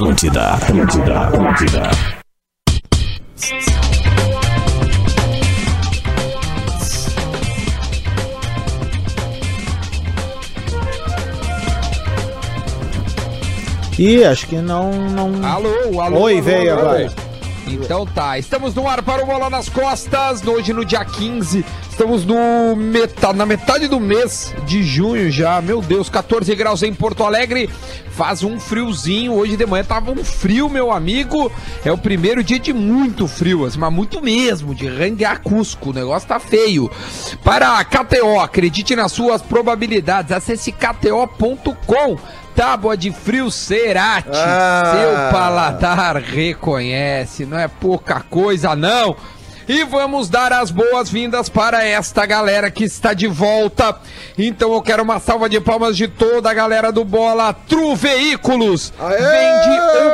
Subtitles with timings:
[0.00, 1.82] Atlântida, Atlântida, Atlântida.
[13.98, 14.90] Ih, acho que não.
[14.90, 15.46] não...
[15.46, 16.20] Alô, alô.
[16.22, 16.80] Oi, alô.
[16.80, 17.12] agora.
[17.66, 21.62] Então tá, estamos no ar para o Bola nas Costas, hoje no dia 15,
[22.00, 26.94] estamos no meta, na metade do mês de junho já, meu Deus, 14 graus em
[26.94, 27.68] Porto Alegre,
[28.12, 31.52] faz um friozinho, hoje de manhã tava um frio, meu amigo,
[31.84, 35.92] é o primeiro dia de muito frio, assim, mas muito mesmo, de ranguear Cusco, o
[35.92, 36.90] negócio tá feio.
[37.44, 42.16] Para a KTO, acredite nas suas probabilidades, acesse kto.com,
[42.56, 44.92] Tábua de frio Cerati, Ah.
[44.94, 49.14] seu paladar reconhece, não é pouca coisa não.
[49.70, 53.96] E vamos dar as boas-vindas para esta galera que está de volta.
[54.36, 58.92] Então eu quero uma salva de palmas de toda a galera do Bola Tru Veículos.
[58.98, 59.16] Aê!
[59.16, 60.10] Vende ou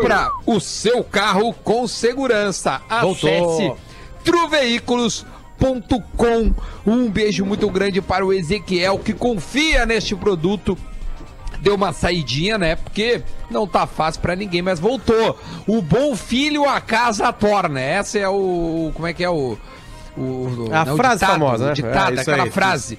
[0.00, 2.80] compra o seu carro com segurança.
[2.88, 3.74] Acesse
[4.24, 6.54] truveículos.com.
[6.86, 10.78] Um beijo muito grande para o Ezequiel que confia neste produto
[11.64, 12.76] deu uma saidinha, né?
[12.76, 15.38] Porque não tá fácil pra ninguém, mas voltou.
[15.66, 17.80] O bom filho a casa torna.
[17.80, 18.92] Essa é o.
[18.94, 19.58] Como é que é o.
[20.16, 21.72] o A não, o frase famosa, né?
[21.72, 22.50] o Ditado, É, aquela aí.
[22.50, 22.98] frase.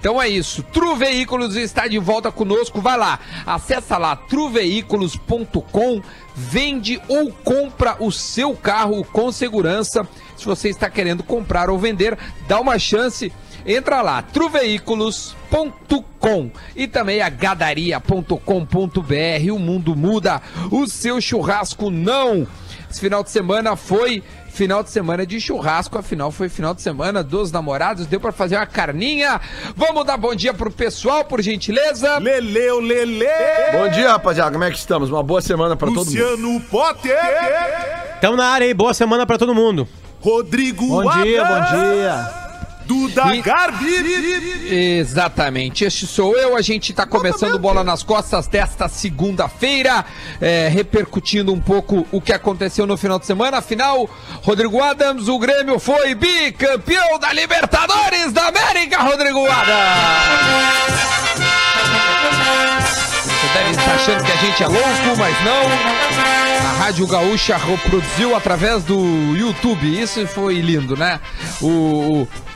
[0.00, 0.62] Então é isso.
[0.62, 2.80] Tru Veículos está de volta conosco.
[2.80, 6.00] Vai lá, acessa lá truveículos.com,
[6.34, 10.06] vende ou compra o seu carro com segurança.
[10.36, 12.16] Se você está querendo comprar ou vender,
[12.48, 13.32] dá uma chance.
[13.66, 19.52] Entra lá, truveículos.com e também a gadaria.com.br.
[19.52, 22.46] O mundo muda, o seu churrasco não.
[22.88, 24.22] Esse final de semana foi
[24.56, 28.56] final de semana de churrasco, afinal foi final de semana dos namorados, deu pra fazer
[28.56, 29.38] uma carninha.
[29.76, 32.18] Vamos dar bom dia pro pessoal, por gentileza.
[32.18, 33.26] Leleu, Lele!
[33.72, 34.52] Bom dia, rapaziada.
[34.52, 35.10] Como é que estamos?
[35.10, 36.06] Uma boa semana pra todo mundo.
[36.06, 37.18] Luciano Potter!
[38.20, 39.86] Tamo na área aí, boa semana pra todo mundo.
[40.20, 42.45] Rodrigo Bom dia, bom dia.
[42.86, 44.68] Duda E- Garbi!
[44.98, 46.56] Exatamente, este sou eu.
[46.56, 50.04] A gente tá começando bola nas costas desta segunda-feira,
[50.40, 53.58] é, repercutindo um pouco o que aconteceu no final de semana.
[53.58, 54.08] Afinal,
[54.42, 60.66] Rodrigo Adams, o Grêmio foi bicampeão da Libertadores da América, Rodrigo Adams!
[63.56, 66.66] Deve estar achando que a gente é louco, mas não.
[66.68, 68.98] A Rádio Gaúcha reproduziu através do
[69.34, 69.98] YouTube.
[70.00, 71.20] Isso foi lindo, né?
[71.60, 71.66] O,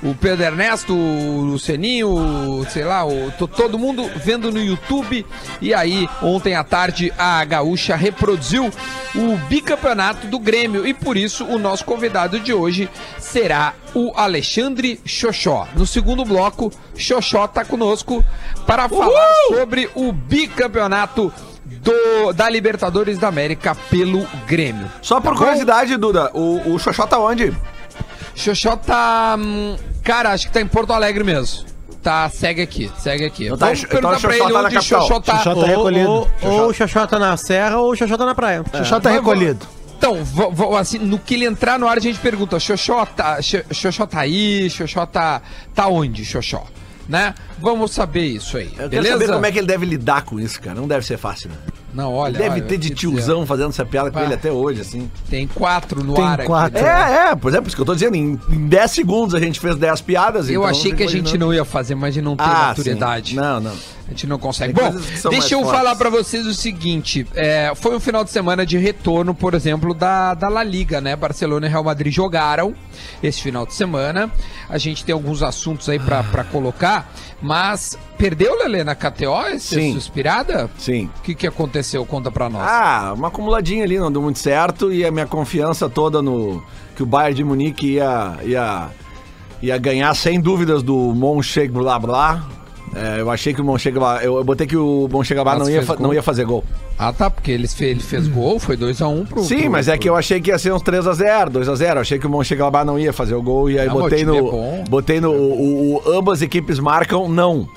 [0.03, 4.62] o, o Pedro Ernesto, o Lucianinho, o- sei lá, o, to- todo mundo vendo no
[4.62, 5.25] YouTube.
[5.61, 8.71] E aí, ontem à tarde, a Gaúcha reproduziu
[9.15, 10.87] o bicampeonato do Grêmio.
[10.87, 12.88] E por isso, o nosso convidado de hoje
[13.19, 15.67] será o Alexandre Xoxó.
[15.75, 18.25] No segundo bloco, Xoxó tá conosco
[18.66, 21.33] para falar sobre o bicampeonato
[21.65, 24.91] do, da Libertadores da América pelo Grêmio.
[25.03, 27.53] Só por Tá curiosidade, Duda, o, o Xoxó tá onde?
[28.34, 29.37] Xoxó tá.
[29.38, 31.65] hum, Cara, acho que tá em Porto Alegre mesmo.
[32.03, 33.44] Tá, segue aqui, segue aqui.
[33.47, 35.00] Então tá, Vamos então perguntar o pra ele tá onde capital.
[35.03, 35.37] Xoxó tá.
[35.37, 36.11] Xoxó tá ou, recolhido.
[36.11, 38.65] ou, ou o Xoxó tá na serra ou o Xoxó tá na praia.
[38.75, 39.67] Xoxó tá recolhido.
[39.99, 40.17] Então,
[40.78, 44.21] assim, no que ele entrar no ar, a gente pergunta: Xoxó tá, Xo- Xoxó tá
[44.21, 44.71] aí?
[44.71, 45.43] Xoxó tá,
[45.75, 46.65] tá onde, Xoxó?
[47.10, 47.34] Né?
[47.59, 48.66] Vamos saber isso aí.
[48.66, 49.19] Eu quero beleza?
[49.19, 50.78] saber como é que ele deve lidar com isso, cara.
[50.81, 51.56] Não deve ser fácil, né?
[51.93, 52.38] Não, olha.
[52.38, 54.25] deve olha, ter de tiozão fazendo essa piada com Pá.
[54.25, 55.10] ele até hoje, assim.
[55.28, 56.78] Tem quatro no Tem ar quatro.
[56.78, 56.87] aqui.
[56.88, 58.15] É, é, por exemplo, isso que eu tô dizendo.
[58.15, 60.49] Em, em 10 segundos a gente fez 10 piadas.
[60.49, 63.31] Eu então achei que a gente não ia fazer, mas de não ter Ah, maturidade.
[63.31, 63.37] sim.
[63.37, 63.75] Não, não.
[64.10, 64.75] A gente não consegue.
[64.75, 64.98] Tem Bom,
[65.31, 65.98] deixa eu mais falar fortes.
[65.98, 70.34] pra vocês o seguinte: é, foi um final de semana de retorno, por exemplo, da,
[70.34, 71.15] da La Liga, né?
[71.15, 72.75] Barcelona e Real Madrid jogaram
[73.22, 74.28] esse final de semana.
[74.69, 77.09] A gente tem alguns assuntos aí pra, pra colocar,
[77.41, 79.94] mas perdeu, Lelê, na KTO esse Sim.
[79.94, 80.69] suspirada?
[80.76, 81.09] Sim.
[81.19, 82.04] O que, que aconteceu?
[82.04, 82.66] Conta pra nós.
[82.66, 84.93] Ah, uma acumuladinha ali, não deu muito certo.
[84.93, 86.60] E a minha confiança toda no
[86.97, 88.88] que o Bayern de Munique ia, ia,
[89.62, 92.43] ia ganhar sem dúvidas do Mönchengladbach.
[92.95, 94.25] É, eu achei que o Mönchengladbach...
[94.25, 96.65] Eu, eu botei que o Mönchengladbach Mas não ia, não ia fazer gol.
[96.99, 99.44] Ah, tá, porque ele fez, ele fez gol, foi 2x1 pro.
[99.44, 101.99] Sim, pro- mas é que eu achei que ia ser uns 3x0, 2x0.
[101.99, 103.70] Achei que o Mönchengladbach não ia fazer o gol.
[103.70, 104.37] E aí o botei no...
[104.37, 105.31] é botei no...
[105.32, 107.69] O, o- ambas equipes marcam não.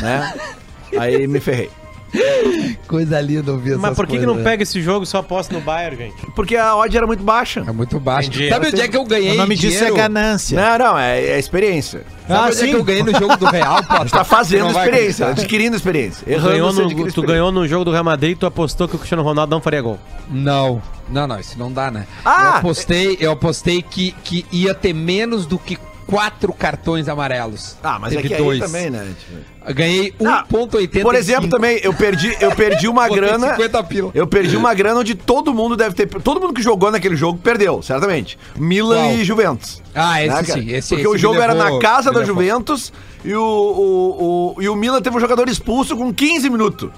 [0.00, 0.34] Né?
[0.98, 1.70] aí me ferrei.
[2.86, 5.60] Coisa linda ouvir Mas por que, que não pega esse jogo e só aposta no
[5.60, 6.26] Bayern, gente?
[6.34, 7.64] Porque a odd era muito baixa.
[7.66, 8.28] É muito baixo.
[8.28, 8.48] Entendi.
[8.48, 9.32] Sabe onde é que eu ganhei?
[9.34, 10.58] O nome disso é ganância.
[10.58, 12.04] Não, não, é, é experiência.
[12.26, 12.66] Sabe Ah, onde é sim.
[12.68, 13.94] que eu ganhei no jogo do Real, pô?
[13.94, 15.30] A gente tá fazendo experiência, acreditar.
[15.42, 16.24] adquirindo experiência.
[16.24, 17.22] Tu Errando, ganhou, no, tu experiência.
[17.22, 19.80] ganhou no jogo do Real Madrid e tu apostou que o Cristiano Ronaldo não faria
[19.80, 19.98] gol.
[20.30, 22.06] Não, não, não, isso não dá, né?
[22.24, 22.42] Ah!
[22.44, 25.76] eu apostei, eu apostei que, que ia ter menos do que
[26.08, 27.76] quatro cartões amarelos.
[27.82, 28.58] Ah, mas Teve é que dois.
[28.58, 29.14] também, né?
[29.18, 31.02] tipo- Ganhei Ah, 1,85.
[31.02, 33.50] Por exemplo, também, eu perdi, eu perdi uma grana.
[33.50, 34.10] 50 pila.
[34.14, 36.06] Eu perdi uma grana onde todo mundo deve ter.
[36.08, 38.38] Todo mundo que jogou naquele jogo perdeu, certamente.
[38.56, 39.12] Milan Qual?
[39.12, 39.82] e Juventus.
[39.94, 42.24] Ah, esse Né, sim, esse- Porque esse o jogo era levou- na casa da.
[42.24, 42.90] Juventus
[43.22, 46.90] e o, o, o- e o Milan teve um jogador expulso com 15 minutos.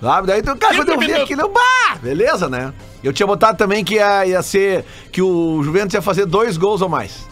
[0.00, 0.26] Sabe?
[0.28, 2.72] Daí, então, cara, quando eu vi aquilo, eu, bah, beleza, né?
[3.02, 4.84] Eu tinha botado também que ia, ia ser.
[5.10, 7.26] Que o Juventus ia fazer dois gols ou mais.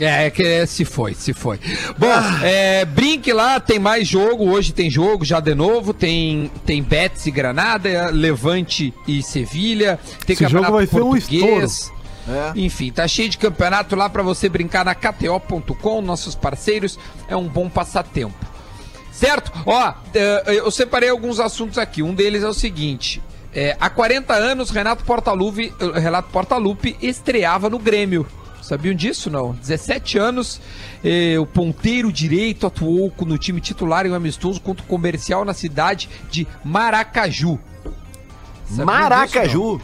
[0.00, 1.58] É, é que se foi, se foi.
[1.98, 2.40] Bom, Ah.
[2.44, 4.48] é, brinque lá, tem mais jogo.
[4.50, 5.92] Hoje tem jogo já de novo.
[5.92, 9.98] Tem, tem Betis e Granada, Levante e Sevilha.
[10.26, 11.92] Tem Esse jogo vai ser um português.
[12.28, 12.52] É.
[12.60, 16.98] Enfim, tá cheio de campeonato lá pra você brincar na KTO.com, nossos parceiros.
[17.26, 18.34] É um bom passatempo.
[19.10, 19.50] Certo?
[19.66, 22.02] Ó, eh, eu separei alguns assuntos aqui.
[22.02, 23.20] Um deles é o seguinte.
[23.54, 28.26] é, há 40 anos, Renato Portaluppi, Renato Portaluppi estreava no Grêmio.
[28.68, 29.52] Sabiam disso, não?
[29.52, 30.60] 17 anos,
[31.02, 35.54] eh, o ponteiro direito atuou no time titular em um amistoso contra o comercial na
[35.54, 37.58] cidade de Maracaju.
[38.66, 38.84] Sabiam disso, não?
[38.84, 39.80] Maracaju.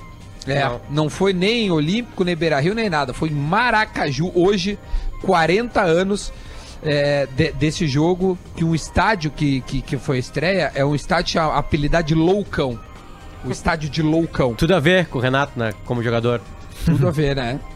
[0.47, 1.09] É, não.
[1.09, 3.15] foi nem Olímpico, nem Beira Rio, nem nada.
[3.15, 4.79] Foi em Maracaju, hoje,
[5.23, 6.31] 40 anos
[6.83, 10.95] é, de- desse jogo, que um estádio que, que, que foi a estreia é um
[10.95, 12.79] estádio a- apelidado de Loucão.
[13.43, 14.55] O estádio de Loucão.
[14.55, 15.73] Tudo a ver com o Renato, né?
[15.87, 16.43] Como jogador.
[16.85, 17.59] Tudo a ver, né?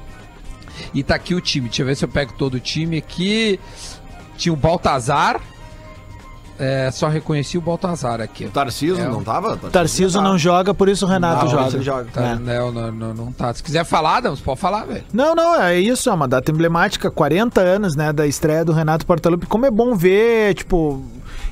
[0.95, 1.69] E tá aqui o time.
[1.69, 3.59] Deixa eu ver se eu pego todo o time aqui.
[4.37, 5.41] Tinha o Baltazar.
[6.61, 8.47] É, só reconheci o Baltazar aqui.
[8.47, 9.53] O Tarciso É, não tava?
[9.55, 11.81] O Tarciso não joga, por isso o Renato Não, joga.
[11.83, 12.11] joga.
[12.13, 12.35] Tá, É.
[12.35, 13.55] não, não, não, não tá.
[13.55, 15.05] Se quiser falar, Damos, pode falar, velho.
[15.13, 19.07] Não, não, é isso, é uma data emblemática, 40 anos, né, da estreia do Renato
[19.07, 19.47] Portaluppi.
[19.47, 21.01] Como é bom ver, tipo,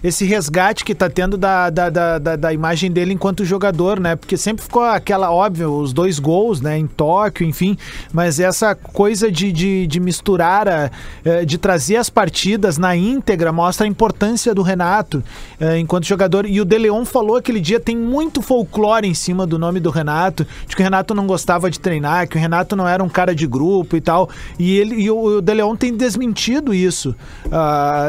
[0.07, 4.15] esse resgate que tá tendo da, da, da, da- da imagem dele enquanto jogador, né?
[4.15, 7.77] Porque sempre ficou aquela, óbvio, os dois gols, né, em Tóquio, enfim,
[8.13, 10.91] mas essa coisa de, de, de misturar, a,
[11.25, 15.25] eh, de trazer as partidas na íntegra, mostra a importância do Renato
[15.59, 16.47] eh, enquanto jogador.
[16.47, 19.91] E o De Leon falou aquele dia, tem muito folclore em cima do nome do
[19.91, 23.09] Renato, de que o Renato não gostava de treinar, que o Renato não era um
[23.09, 24.29] cara de grupo e tal.
[24.59, 27.15] E ele e o, o De Leon tem desmentido isso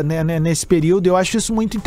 [0.06, 1.08] né, nesse período.
[1.08, 1.87] Eu acho isso muito interessante,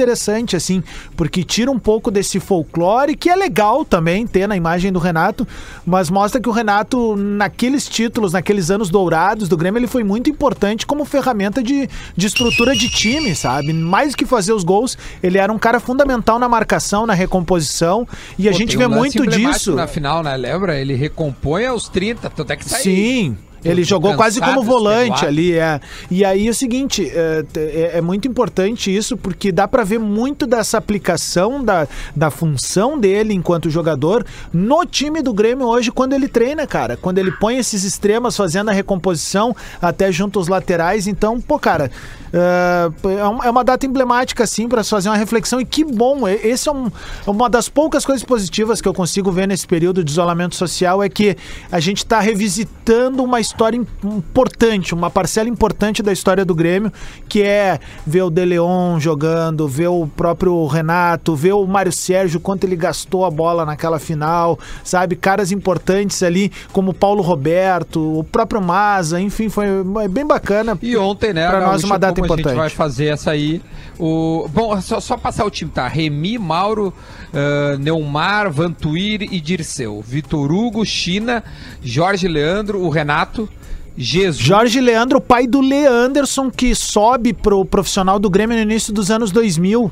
[0.56, 0.82] assim,
[1.16, 5.46] porque tira um pouco desse folclore, que é legal também ter na imagem do Renato,
[5.84, 10.30] mas mostra que o Renato, naqueles títulos, naqueles anos dourados do Grêmio, ele foi muito
[10.30, 13.72] importante como ferramenta de, de estrutura de time, sabe?
[13.72, 18.06] Mais do que fazer os gols, ele era um cara fundamental na marcação, na recomposição,
[18.38, 19.74] e a Pô, gente tem vê um muito disso.
[19.74, 20.36] Na final, né?
[20.36, 20.78] Lembra?
[20.78, 22.82] Ele recompõe aos 30, tanto é que saiu.
[22.82, 23.36] Sim.
[23.64, 25.80] Ele jogou quase como volante ali, é.
[26.10, 29.98] E aí é o seguinte, é, é- é muito importante isso, porque dá pra ver
[29.98, 31.86] muito dessa aplicação da,
[32.16, 36.96] da função dele enquanto jogador no time do Grêmio hoje, quando ele treina, cara.
[36.96, 41.06] Quando ele põe esses extremas fazendo a recomposição até junto aos laterais.
[41.06, 41.90] Então, pô, cara,
[42.32, 45.60] é, é é uma data emblemática, assim, se fazer uma reflexão.
[45.60, 46.90] E que bom, e- esse é um-
[47.26, 51.08] uma das poucas coisas positivas que eu consigo ver nesse período de isolamento social, é
[51.08, 51.36] que
[51.70, 56.92] a gente tá revisitando uma história im- importante, uma parcela importante da história do Grêmio,
[57.28, 62.40] que é ver o De Leon jogando, ver o próprio Renato, ver o Mário Sérgio,
[62.40, 65.16] quanto ele gastou a bola naquela final, sabe?
[65.16, 69.66] Caras importantes ali, como o Paulo Roberto, o próprio Maza, enfim, foi
[70.02, 70.78] é bem bacana.
[70.82, 72.58] E ontem, né, Pra a nós uma data como a gente importante.
[72.58, 73.60] vai fazer essa aí.
[73.98, 74.48] O...
[74.52, 75.86] Bom, só, só passar o time, tá?
[75.86, 76.92] Remy, Mauro,
[77.32, 80.02] ah, Neumar, Vantuir e Dirceu.
[80.06, 81.42] Vitor Hugo, China,
[81.82, 83.48] Jorge Leandro, o Renato,
[83.96, 84.44] Jesus.
[84.44, 89.30] Jorge Leandro, pai do Leanderson, que sobe pro profissional do Grêmio no início dos anos
[89.30, 89.90] 2000.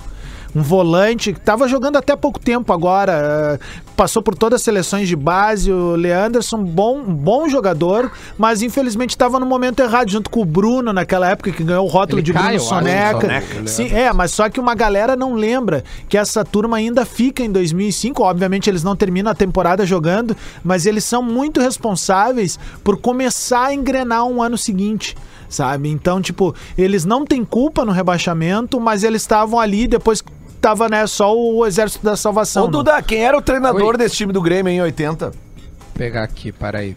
[0.55, 3.59] Um volante que estava jogando até pouco tempo agora, eh,
[3.99, 5.73] passou por todas as seleções de base.
[5.73, 10.45] O Leanderson, bom, um bom jogador, mas infelizmente estava no momento errado, junto com o
[10.45, 13.21] Bruno naquela época que ganhou o rótulo Ele de cai, Bruno Soneca.
[13.21, 17.43] Soneca, Sim, é, mas só que uma galera não lembra que essa turma ainda fica
[17.43, 18.23] em 2005.
[18.23, 23.75] Obviamente eles não terminam a temporada jogando, mas eles são muito responsáveis por começar a
[23.75, 25.17] engrenar um ano seguinte.
[25.49, 25.89] Sabe?
[25.89, 30.89] Então, tipo, eles não têm culpa no rebaixamento, mas eles estavam ali depois que tava,
[30.89, 32.65] né, só o Exército da Salvação.
[32.65, 32.73] Ô, né?
[32.73, 33.97] Duda, quem era o treinador Oi.
[33.97, 35.33] desse time do Grêmio em 80?
[35.95, 36.97] pegar aqui, peraí.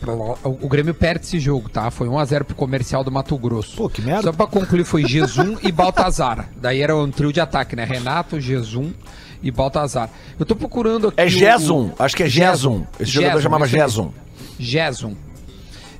[0.00, 0.14] Blá,
[0.44, 1.90] o Grêmio perde esse jogo, tá?
[1.90, 3.76] Foi 1x0 pro comercial do Mato Grosso.
[3.76, 4.22] Pô, que merda.
[4.22, 6.48] Só pra concluir, foi Jesus e Baltazar.
[6.56, 7.84] Daí era um trio de ataque, né?
[7.84, 8.88] Renato, Jesus
[9.42, 10.08] e Baltazar.
[10.38, 11.20] Eu tô procurando aqui.
[11.20, 12.84] É o- Gesum, o- acho que é Gesum.
[13.00, 13.66] Esse jogador chamava.
[13.66, 14.10] Gesum.
[14.58, 15.14] Gesum.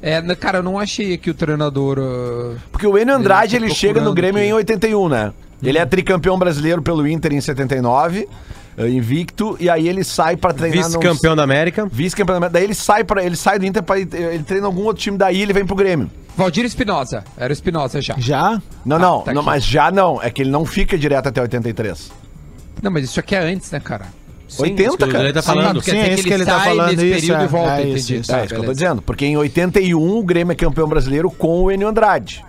[0.00, 1.98] É, né, cara, eu não achei aqui o treinador.
[2.00, 4.48] ah, Porque o Enio Andrade, Ele ele chega no Grêmio aqui.
[4.50, 5.32] em 81, né?
[5.62, 8.28] Ele é tricampeão brasileiro pelo Inter em 79.
[8.76, 10.84] eh, invicto, e aí ele sai pra treinar.
[10.86, 11.86] Vice-campeão da América.
[11.86, 12.54] Vice-campeão da América.
[12.54, 15.16] Daí ele sai, pra, ele sai do Inter, pra, ir- ele treina algum outro time
[15.18, 16.10] daí ele vem pro Grêmio.
[16.36, 17.22] Valdir Espinosa.
[17.36, 18.14] Era o Espinosa já.
[18.18, 18.60] Já?
[18.84, 20.22] Não, não, tá não mas já não.
[20.22, 22.10] É que ele não fica direto até 83.
[22.82, 24.06] Não, mas isso aqui é antes, né, cara?
[24.48, 25.24] Sim, 80, isso que o cara.
[25.24, 25.82] Ele tá falando.
[25.82, 27.44] Sim, é isso que que ele tá falando, nesse isso, período é.
[27.44, 28.16] e volta, É, isso, entendi.
[28.20, 28.30] isso.
[28.30, 29.02] Tá, é isso que eu tô dizendo.
[29.02, 32.42] Porque em 81 o Grêmio é campeão brasileiro com o Enio Andrade.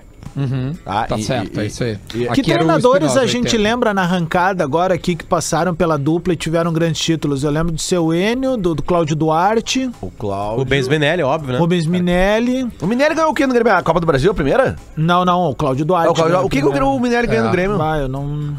[0.84, 1.98] Tá, Tá E- certo, e- é isso aí.
[2.16, 3.58] e- Que treinadores a gente 80.
[3.64, 7.44] lembra na arrancada agora aqui que passaram pela dupla e tiveram grandes títulos?
[7.44, 10.62] Eu lembro do seu Enio, do, do Cláudio Duarte, O Cláudio.
[10.62, 11.60] O Benz Benelli, óbvio, né?
[11.60, 12.68] Rubens Minelli.
[12.82, 13.74] O Minério ganhou o que no Grêmio?
[13.74, 14.76] A Copa do Brasil, a primeira?
[14.98, 16.08] Não, não, o Cláudio Duarte.
[16.08, 17.48] É, o, Cláudio- né, o que, que o, Minério ganhou É.
[17.48, 17.82] no Grêmio?
[17.82, 18.56] Ah, eu não.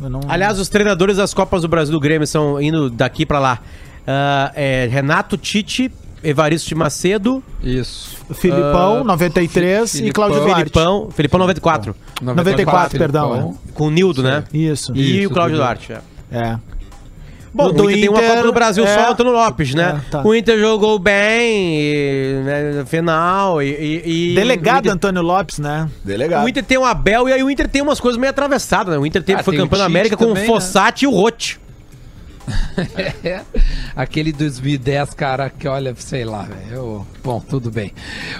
[0.00, 0.20] Eu não...
[0.28, 3.58] Aliás, os treinadores das Copas do Brasil do Grêmio são indo daqui pra lá.
[4.06, 5.90] Ah, é Renato Tite,
[6.22, 8.16] Evaristo de Macedo, Isso.
[8.34, 10.12] Filipão, Ah, 93 e Filipão.
[10.14, 10.56] Cláudio Duarte.
[10.60, 13.58] Filipão, Filipão 94, 94, perdão, Filipão.
[13.74, 14.44] com o Nildo, né?
[14.52, 14.92] Isso.
[14.94, 15.56] E Isso, o Cláudio.
[15.56, 15.92] Duarte.
[15.92, 15.98] é.
[16.30, 16.58] É.
[17.54, 18.94] Bom, Do o Inter, tem uma Copa do Brasil é.
[18.94, 20.02] só, Antônio Lopes, né?
[20.06, 20.22] É, tá.
[20.22, 23.70] O Inter jogou bem e, né, final e...
[23.70, 25.88] e- e- Delegado Inter, Antônio Lopes, né?
[26.04, 26.44] Delegado.
[26.44, 28.98] o Inter tem o Abel e aí o Inter tem umas coisas meio atravessadas, né?
[29.00, 31.58] O Inter teve, Ah, foi campeão da América com também, o Fossati e o Rotti.
[33.24, 33.40] É,
[33.96, 37.06] aquele 2010, cara, que olha, sei lá, velho.
[37.22, 37.92] Bom, tudo bem.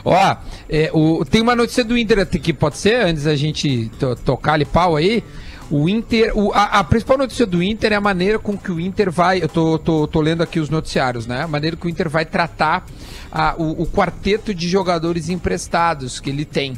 [0.05, 0.37] Ó,
[0.69, 3.01] é, o, tem uma notícia do Inter aqui, pode ser?
[3.03, 5.23] Antes da gente to- tocar ali pau aí.
[5.71, 8.81] O Inter, o- a, a principal notícia do Inter é a maneira com que o
[8.81, 9.43] Inter vai.
[9.43, 11.43] Eu tô, tô, tô lendo aqui os noticiários, né?
[11.43, 12.87] A maneira que o Inter vai tratar
[13.31, 16.75] a- o, o quarteto de jogadores emprestados que ele tem.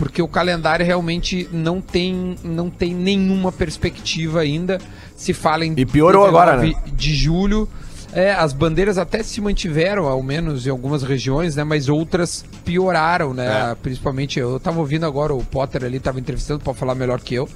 [0.00, 4.78] Porque o calendário realmente não tem, não tem nenhuma perspectiva ainda.
[5.14, 6.72] Se fala em E piorou agora, né?
[6.94, 7.68] de julho.
[8.10, 11.64] É, as bandeiras até se mantiveram, ao menos em algumas regiões, né?
[11.64, 13.76] Mas outras pioraram, né?
[13.82, 17.46] Principalmente, eu tava ouvindo agora, o Potter ali tava entrevistando, pode falar melhor que eu,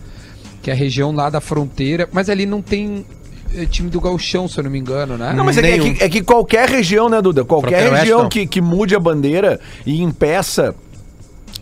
[0.62, 3.06] que é a região lá da fronteira, mas ali não tem
[3.54, 5.32] eh, time do Gauchão, se eu não me engano, né?
[5.32, 7.42] Não, mas é que, é, que, é que qualquer região, né, Duda?
[7.42, 10.74] Qualquer região que, que mude a bandeira e impeça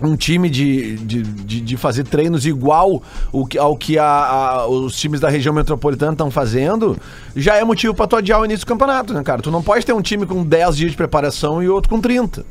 [0.06, 4.66] um time de, de, de, de fazer treinos igual o que- ao que a- a-
[4.66, 6.96] os times da região metropolitana estão fazendo,
[7.36, 9.40] já é motivo pra tu adiar o início do campeonato, né, cara?
[9.42, 12.44] Tu não pode ter um time com 10 dias de preparação e outro com 30.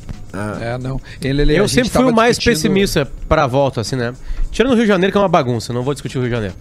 [0.62, 1.00] É, não.
[1.22, 4.14] Ele, ele- a Eu sempre fui o mais discutindo- pessimista pra volta, assim, né?
[4.52, 6.36] Tirando o Rio de Janeiro, que é uma bagunça, não vou discutir o Rio de
[6.36, 6.56] Janeiro.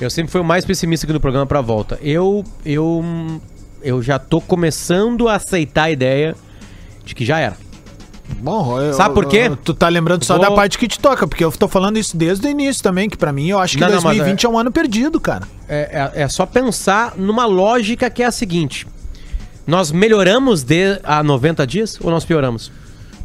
[0.00, 1.96] Eu sempre fui o mais pessimista aqui no programa pra volta.
[2.02, 3.04] Eu, eu,
[3.82, 6.34] eu já tô começando a aceitar a ideia
[7.04, 7.56] de que já era.
[8.40, 9.44] Bom, eu- Sabe por quê?
[9.48, 11.98] eu- Tu tá lembrando só Vou- da parte que te toca, porque eu tô falando
[11.98, 14.44] isso desde o início também, que pra mim eu acho que Não, não, mas 2020
[14.44, 14.48] é...
[14.48, 15.46] um ano perdido, cara.
[15.68, 18.86] É, é- é só pensar numa lógica que é a seguinte:
[19.66, 22.70] nós melhoramos de a 90 dias ou nós pioramos?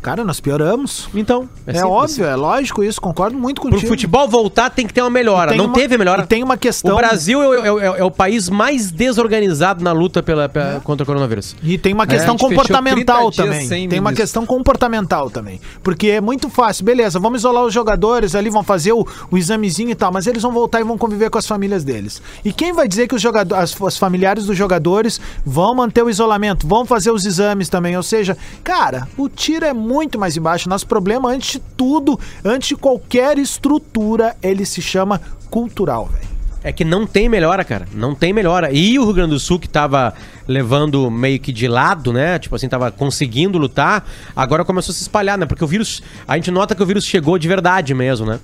[0.01, 1.09] Cara, nós pioramos.
[1.13, 1.91] Então, É, simples.
[1.91, 3.87] óbvio, é lógico isso, concordo muito Pro contigo.
[3.89, 5.53] futebol voltar tem que ter uma melhora.
[5.55, 6.25] Não uma- teve melhora.
[6.25, 10.23] tem uma questão- O Brasil é, o- é é o país mais desorganizado na luta
[10.23, 11.55] pela, pela- contra o coronavírus.
[11.61, 13.67] E tem uma É, questão comportamental 30 dias também.
[13.89, 14.15] Tem uma ministro.
[14.15, 15.59] questão comportamental também.
[15.83, 19.89] Porque é muito fácil, beleza, vamos isolar os jogadores ali, vão fazer o, o examezinho
[19.89, 22.21] e tal, mas eles vão voltar e vão conviver com as famílias deles.
[22.45, 26.09] E quem vai dizer que os jogadores, as, os familiares dos jogadores vão manter o
[26.09, 27.97] isolamento, vão fazer os exames também?
[27.97, 30.69] Ou seja, cara, o tiro é muito mais embaixo.
[30.69, 36.29] Nosso problema, antes de tudo, antes de qualquer estrutura, ele se chama cultural, velho.
[36.61, 37.87] É que não tem melhora, cara.
[37.93, 38.69] Não tem melhora.
[38.71, 40.13] E o Rio Grande do Sul, que tava
[40.45, 42.37] levando meio que de lado, né?
[42.37, 44.05] Tipo assim, tava conseguindo lutar,
[44.35, 45.45] agora começou a se espalhar, né?
[45.45, 46.03] Porque o vírus.
[46.27, 48.39] A gente nota que o vírus chegou de verdade mesmo, né?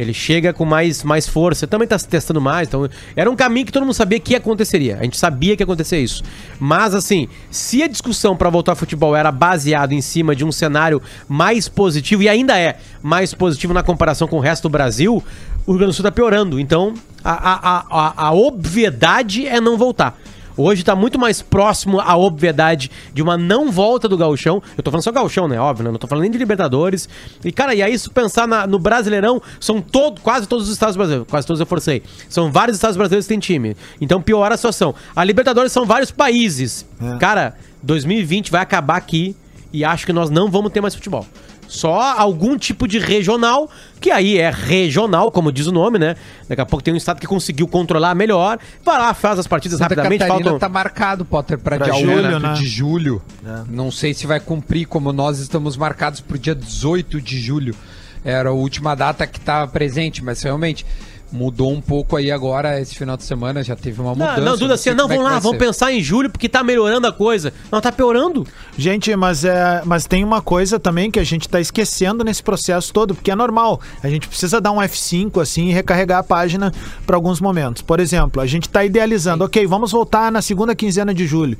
[0.00, 1.66] Ele chega com mais, mais força.
[1.66, 2.68] Também tá se testando mais.
[2.68, 4.98] Então, era um caminho que todo mundo sabia que aconteceria.
[4.98, 6.22] A gente sabia que ia acontecer isso.
[6.58, 10.50] Mas, assim, se a discussão para voltar ao futebol era baseada em cima de um
[10.52, 15.22] cenário mais positivo, e ainda é mais positivo na comparação com o resto do Brasil,
[15.66, 16.58] o Rio Grande do Sul tá piorando.
[16.58, 20.18] Então, a, a, a- a obviedade é não voltar.
[20.60, 24.62] Hoje tá muito mais próximo à obviedade de uma não volta do gauchão.
[24.76, 25.58] Eu tô falando só gauchão, né?
[25.58, 25.90] Óbvio, né?
[25.90, 27.08] Não tô falando nem de Libertadores.
[27.44, 30.96] E, cara, e aí se pensar na- no Brasileirão, são todo, quase todos os estados
[30.96, 31.26] brasileiros.
[31.30, 32.02] Quase todos eu forcei.
[32.28, 33.76] São vários estados brasileiros que têm time.
[34.00, 34.94] Então piora a situação.
[35.16, 36.84] A Libertadores são vários países.
[37.18, 39.34] Cara, 2020 vai acabar aqui
[39.72, 41.24] e acho que nós não vamos ter mais futebol.
[41.70, 46.16] Só algum tipo de regional, que aí é regional, como diz o nome, né?
[46.48, 48.58] Daqui a pouco tem um estado que conseguiu controlar melhor.
[48.84, 50.18] Vai lá, faz as partidas Santa rapidamente.
[50.18, 50.58] Catarina Faltam...
[50.58, 52.52] tá marcado, Potter, para Pra dia julho, 8 né?
[52.54, 53.22] de julho.
[53.68, 57.76] Não sei se vai cumprir, como nós estamos marcados pro dia 18 de julho.
[58.24, 60.84] Era a última data que estava presente, mas realmente
[61.32, 64.40] Mudou um pouco aí agora, esse final de semana já teve uma mudança.
[64.40, 65.64] Não, não, Duda, assim, não, é vamos lá, vai vamos ser.
[65.64, 67.52] pensar em julho porque tá melhorando a coisa.
[67.70, 68.46] Não, tá piorando.
[68.76, 72.92] Gente, mas, é, mas tem uma coisa também que a gente tá esquecendo nesse processo
[72.92, 73.80] todo, porque é normal.
[74.02, 76.72] A gente precisa dar um F5 assim e recarregar a página
[77.06, 77.82] para alguns momentos.
[77.82, 81.56] Por exemplo, a gente tá idealizando, ok, vamos voltar na segunda quinzena de julho.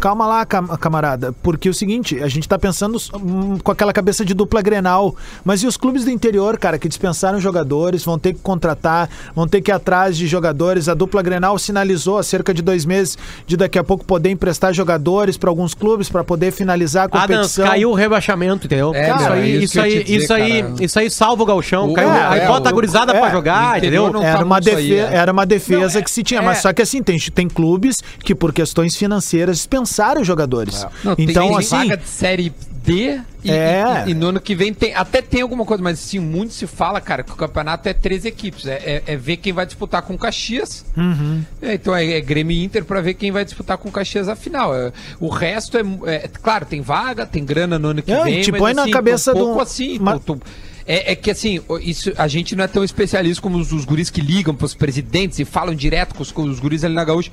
[0.00, 3.92] Calma lá, cam- camarada, porque é o seguinte, a gente tá pensando hum, com aquela
[3.92, 8.16] cabeça de dupla Grenal, mas e os clubes do interior, cara, que dispensaram jogadores, vão
[8.16, 10.88] ter que contratar, vão ter que ir atrás de jogadores.
[10.88, 14.72] A dupla Grenal sinalizou há cerca de dois meses de daqui a pouco poder emprestar
[14.72, 17.66] jogadores para alguns clubes para poder finalizar a Adams, competição.
[17.66, 18.94] caiu o rebaixamento, entendeu?
[18.94, 20.74] É, isso, meu, é aí, isso isso, aí, dizer, isso, aí, cara.
[20.84, 21.88] isso aí salva o galchão.
[21.90, 24.12] O- caiu, é, aí é, bota a gurizada é, pra o jogar, entendeu?
[24.12, 25.14] não Era tá uma, defe- aí, é.
[25.14, 27.48] era uma defesa Não, é- que se tinha, é- mas só que assim, tem, tem
[27.48, 29.87] clubes que por questões financeiras dispensaram
[30.26, 30.86] jogadores.
[31.04, 32.52] Não, tem- então, tem assim, vaga de série
[32.84, 34.04] D e, É.
[34.06, 36.66] e- e no ano que vem tem, até tem alguma coisa, mas assim, muito se
[36.66, 38.66] fala, cara, que o campeonato é três equipes.
[38.66, 40.86] É, é- é ver quem vai disputar com o Caxias.
[40.96, 41.42] Uhum.
[41.60, 44.28] É, então é, é Grêmio e Inter pra ver quem vai disputar com o Caxias
[44.28, 44.74] a final.
[44.74, 45.82] É, o resto é,
[46.14, 48.40] é- Claro, tem vaga, tem grana no ano que É, vem.
[48.42, 49.98] te mas, põe na assim, cabeça um pouco do- assim.
[50.00, 50.42] mas- tu- tu-
[50.86, 54.08] é, é que assim, isso, a gente não é tão especialista como os, os guris
[54.08, 57.30] que ligam pros presidentes e falam direto com os, com os guris ali na gaúcha.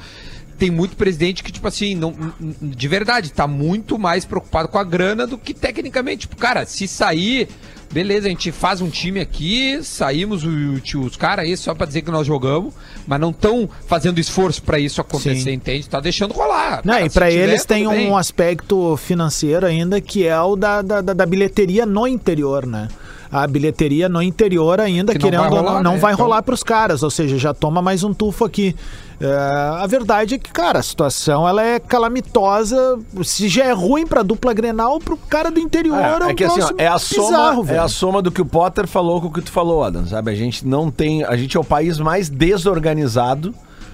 [0.57, 2.13] Tem muito presidente que, tipo assim, não,
[2.61, 6.21] de verdade, tá muito mais preocupado com a grana do que tecnicamente.
[6.21, 7.49] Tipo, cara, se sair,
[7.91, 12.03] beleza, a gente faz um time aqui, saímos o- os caras aí só pra dizer
[12.03, 12.73] que nós jogamos,
[13.05, 15.53] mas não estão fazendo esforço pra isso acontecer, Sim.
[15.53, 15.89] entende?
[15.89, 16.81] Tá deixando rolar.
[16.85, 20.55] Não, Cara, e se pra tiver, eles tem um aspecto financeiro ainda que é o
[20.55, 22.87] da, da- da bilheteria no interior, né?
[23.31, 25.97] A bilheteria no interior ainda, Que não querendo vai rolar, não, né?
[25.97, 28.75] vai Então- rolar pros caras, ou seja, já toma mais um tufo aqui.
[29.19, 29.33] É,
[29.81, 32.99] a verdade é que, cara, a situação ela é calamitosa.
[33.23, 36.43] Se já é ruim pra dupla Grenal, pro cara do interior é, É, é que
[36.43, 37.81] assim, ó, é a soma, bizarro, é velho.
[37.83, 40.31] a soma do que o Potter falou com o que tu falou, Adam, sabe?
[40.31, 43.53] A gente não tem, a gente é o país mais desorganizado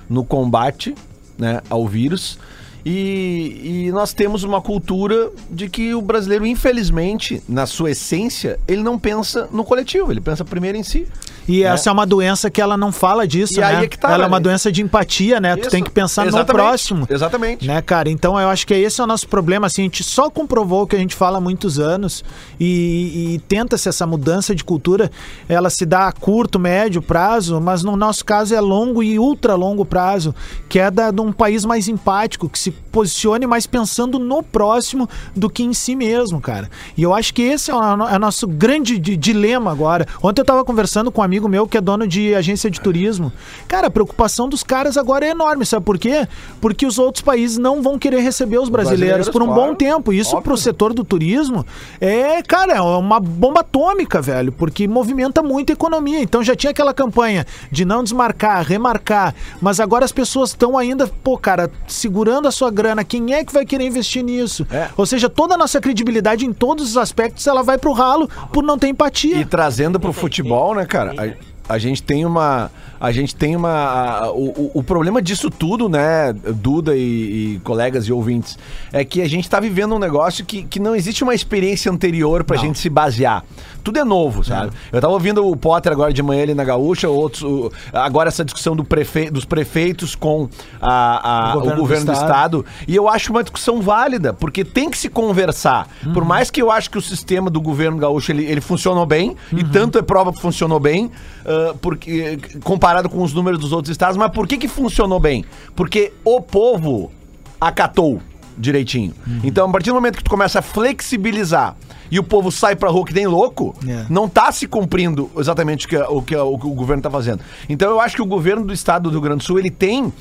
[0.10, 0.96] no combate,
[1.38, 2.38] né, ao vírus.
[2.86, 8.82] E, e nós temos uma cultura de que o brasileiro, infelizmente, na sua essência, ele
[8.82, 11.08] não pensa no coletivo, ele pensa primeiro em si.
[11.48, 13.66] E essa é uma doença que ela não fala disso, E né?
[13.66, 14.44] aí é que tá, ela é uma né?
[14.44, 15.56] doença de empatia, né?
[15.56, 15.70] Tu Isso.
[15.72, 17.08] tem que pensar no Exatamente, próximo.
[17.10, 17.68] Exatamente.
[17.68, 18.10] Né, cara?
[18.10, 19.68] Então eu acho que esse é o nosso problema.
[19.68, 22.24] Assim, a gente só comprovou o que a gente fala há muitos anos
[22.60, 25.12] e, e tenta-se essa mudança de cultura.
[25.50, 29.56] Ela se dá a curto, médio prazo, mas no nosso caso é longo e ultra
[29.56, 30.34] longo prazo,
[30.70, 35.10] que é da, de um país mais empático, que se posicione mais pensando no próximo
[35.36, 36.70] do que em si mesmo, cara.
[36.96, 40.06] E eu acho que esse é o, é o nosso grande di- dilema agora.
[40.22, 43.32] Ontem eu tava conversando com um amigo meu que é dono de agência de turismo.
[43.66, 46.28] Cara, a preocupação dos caras agora é enorme, sabe por quê?
[46.60, 49.62] Porque os outros países não vão querer receber os brasileiros, brasileiros, por um claro.
[49.62, 50.12] bom tempo.
[50.12, 50.44] Isso Óbvio.
[50.44, 51.66] pro setor do turismo
[52.02, 56.20] é, cara, é uma bomba atômica, velho, porque movimenta muito a economia.
[56.20, 61.08] Então já tinha aquela campanha de não desmarcar, remarcar, mas agora as pessoas estão ainda,
[61.08, 63.06] pô, cara, segurando a sua grana.
[63.06, 64.68] Quem é que vai querer investir nisso?
[64.70, 64.90] É.
[64.98, 68.64] Ou seja, toda a nossa credibilidade em todos os aspectos, ela vai pro ralo por
[68.64, 69.38] não ter empatia.
[69.38, 71.21] E trazendo pro futebol, né, cara?
[71.22, 72.70] A, a gente tem uma.
[73.00, 73.70] A gente tem uma.
[73.70, 78.58] a- o, o- o problema disso tudo, né, Duda e, e colegas e ouvintes,
[78.94, 82.44] é que a gente tá vivendo um negócio que, que não existe uma experiência anterior
[82.44, 83.44] pra gente se basear.
[83.84, 84.72] Tudo é novo, sabe?
[84.92, 87.42] Eu tava ouvindo o Potter agora de manhã ali na Gaúcha, outros.
[87.42, 90.48] o- agora essa discussão do prefe, dos prefeitos com
[90.80, 92.66] a, a- o governo, do, estado.
[92.88, 95.88] E eu acho uma discussão válida, porque tem que se conversar.
[96.14, 99.36] Por mais que eu acho que o sistema do governo gaúcho ele, ele funcionou bem,
[99.52, 101.10] e tanto é prova que funcionou bem,
[101.46, 105.44] ah, porque, comparado com os números dos outros estados, mas por que, que funcionou bem?
[105.76, 107.12] Porque o povo
[107.60, 108.22] acatou
[108.58, 109.14] direitinho.
[109.44, 111.76] Então, a partir do momento que tu começa a flexibilizar
[112.12, 114.06] e o povo sai pra rua que nem louco, É.
[114.10, 117.40] não tá se cumprindo exatamente o que, o, que, o que o governo tá fazendo.
[117.70, 120.12] Então, eu acho que o governo do estado do Rio Grande do Sul, ele tem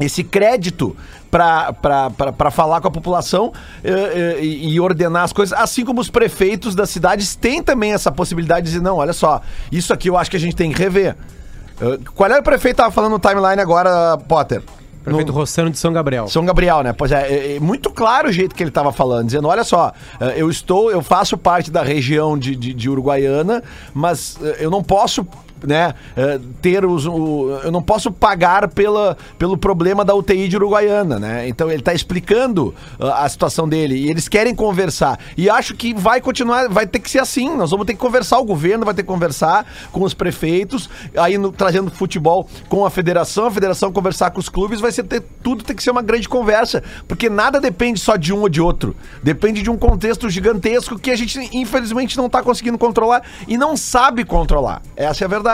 [0.00, 0.96] esse crédito
[1.30, 3.90] para falar com a população eh,
[4.38, 8.66] eh, e, ordenar as coisas, assim como os prefeitos das cidades têm também essa possibilidade
[8.66, 11.16] de dizer, não, olha só, isso aqui eu acho que a gente tem que rever.
[11.80, 14.62] Eh, qual é o prefeito que tava falando no timeline agora, Potter?
[15.02, 16.26] Prefeito Rossano de São Gabriel.
[16.26, 16.92] São Gabriel, né?
[16.92, 19.92] Pois é, é, é muito claro o jeito que ele estava falando, dizendo: olha só,
[20.34, 23.62] eu estou, eu faço parte da região de, de, de Uruguaiana,
[23.94, 25.24] mas eu não posso.
[25.64, 30.56] Né, eh, ter os, o, eu não posso pagar pela, pelo problema da UTI de
[30.56, 31.48] Uruguaiana, né?
[31.48, 35.18] Então ele está explicando ah, a situação dele e eles querem conversar.
[35.36, 37.56] E acho que vai continuar, vai ter que ser assim.
[37.56, 41.38] Nós vamos ter que conversar, o governo vai ter que conversar com os prefeitos, aí
[41.38, 45.22] no- trazendo futebol com a federação, a federação conversar com os clubes, vai ser ter,
[45.42, 48.60] tudo tem que ser uma grande conversa, porque nada depende só de um ou de
[48.60, 48.94] outro.
[49.22, 53.74] Depende de um contexto gigantesco que a gente infelizmente não tá conseguindo controlar e não
[53.74, 54.82] sabe controlar.
[54.94, 55.45] Essa é a verdade.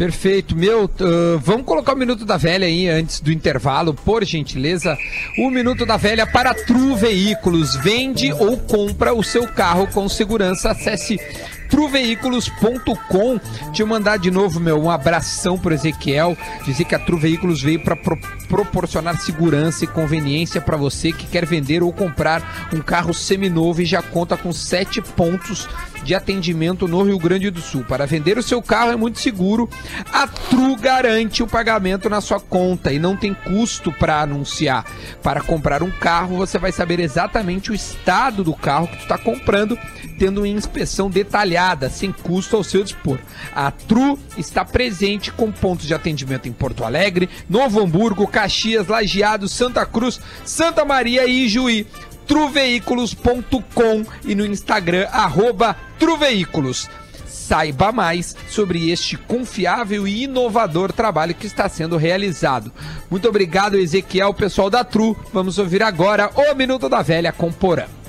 [0.00, 0.56] Perfeito.
[0.56, 4.96] Meu, uh, vamos colocar o Minuto da Velha aí antes do intervalo, por gentileza.
[5.36, 7.76] O Minuto da Velha para Tru Veículos.
[7.76, 10.70] Vende ou compra o seu carro com segurança.
[10.70, 11.20] Acesse
[11.70, 13.40] truveículos.com.
[13.66, 16.36] Deixa eu mandar de novo, meu, um abração pro Ezequiel.
[16.64, 18.18] Dizer que a Tru Veículos veio para pro
[18.50, 23.84] proporcionar segurança e conveniência para você que quer vender ou comprar um carro seminovo e
[23.84, 25.68] já conta com sete pontos
[26.02, 27.84] de atendimento no Rio Grande do Sul.
[27.84, 29.68] Para vender o seu carro é muito seguro.
[30.12, 34.84] A Tru garante o pagamento na sua conta e não tem custo para anunciar.
[35.22, 39.18] Para comprar um carro, você vai saber exatamente o estado do carro que tu está
[39.18, 39.78] comprando,
[40.18, 41.59] tendo uma inspeção detalhada,
[41.90, 43.18] sem custo ao seu dispor.
[43.54, 49.48] A Tru está presente com pontos de atendimento em Porto Alegre, Novo Hamburgo, Caxias, Lajeado,
[49.48, 51.86] Santa Cruz, Santa Maria e Juí
[52.30, 56.88] truveículos.com e no Instagram, arroba truveículos.
[57.26, 62.70] Saiba mais sobre este confiável e inovador trabalho que está sendo realizado.
[63.10, 65.16] Muito obrigado, Ezequiel, pessoal da Tru.
[65.32, 67.99] Vamos ouvir agora o Minuto da Velha com Porã.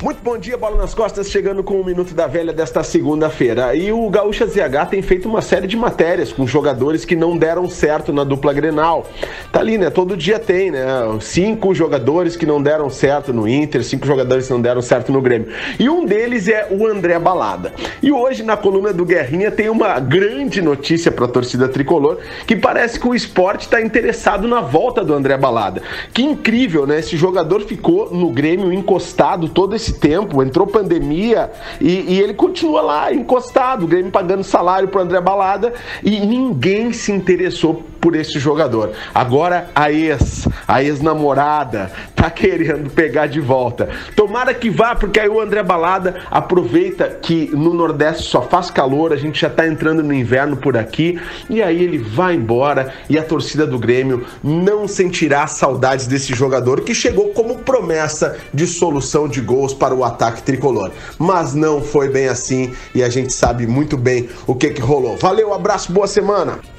[0.00, 3.74] Muito bom dia, Bola nas Costas, chegando com o Minuto da Velha desta segunda-feira.
[3.74, 7.68] E o Gaúcha ZH tem feito uma série de matérias com jogadores que não deram
[7.68, 9.08] certo na dupla Grenal.
[9.50, 9.90] Tá ali, né?
[9.90, 10.86] Todo dia tem, né?
[11.20, 15.20] Cinco jogadores que não deram certo no Inter, cinco jogadores que não deram certo no
[15.20, 15.48] Grêmio.
[15.80, 17.74] E um deles é o André Balada.
[18.00, 22.54] E hoje, na coluna do Guerrinha, tem uma grande notícia para a torcida tricolor, que
[22.54, 25.82] parece que o esporte está interessado na volta do André Balada.
[26.14, 27.00] Que incrível, né?
[27.00, 32.80] Esse jogador ficou no Grêmio encostado todo esse tempo, entrou pandemia e, e, ele continua
[32.80, 35.72] lá encostado, o Grêmio pagando salário pro André Balada
[36.02, 38.92] e ninguém se interessou por esse jogador.
[39.14, 43.88] Agora a ex, a ex-namorada, tá querendo pegar de volta.
[44.14, 49.12] Tomara que vá, porque aí o André Balada aproveita que no Nordeste só faz calor,
[49.12, 53.18] a gente já tá entrando no inverno por aqui, e aí ele vai embora e
[53.18, 59.28] a torcida do Grêmio não sentirá saudades desse jogador que chegou como promessa de solução
[59.28, 60.90] de gols para o ataque tricolor.
[61.18, 65.16] Mas não foi bem assim e a gente sabe muito bem o que que rolou.
[65.16, 66.77] Valeu, abraço, boa semana.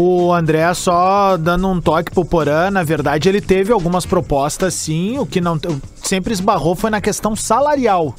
[0.00, 5.18] O André só dando um toque pro Porã, na verdade ele teve algumas propostas sim,
[5.18, 5.58] o que não
[6.00, 8.14] sempre esbarrou foi na questão salarial.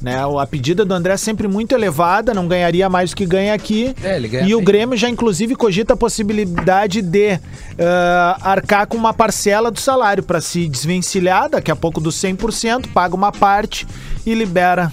[0.00, 3.52] Né, a pedida do André é sempre muito elevada, não ganharia mais do que ganha
[3.52, 3.92] aqui.
[4.04, 4.64] É, ele ganha e o bem.
[4.66, 7.40] Grêmio já, inclusive, cogita a possibilidade de
[7.78, 12.86] ah, arcar com uma parcela do salário para se desvencilhar daqui a pouco dos 100%,
[12.94, 13.84] paga uma parte
[14.24, 14.92] e libera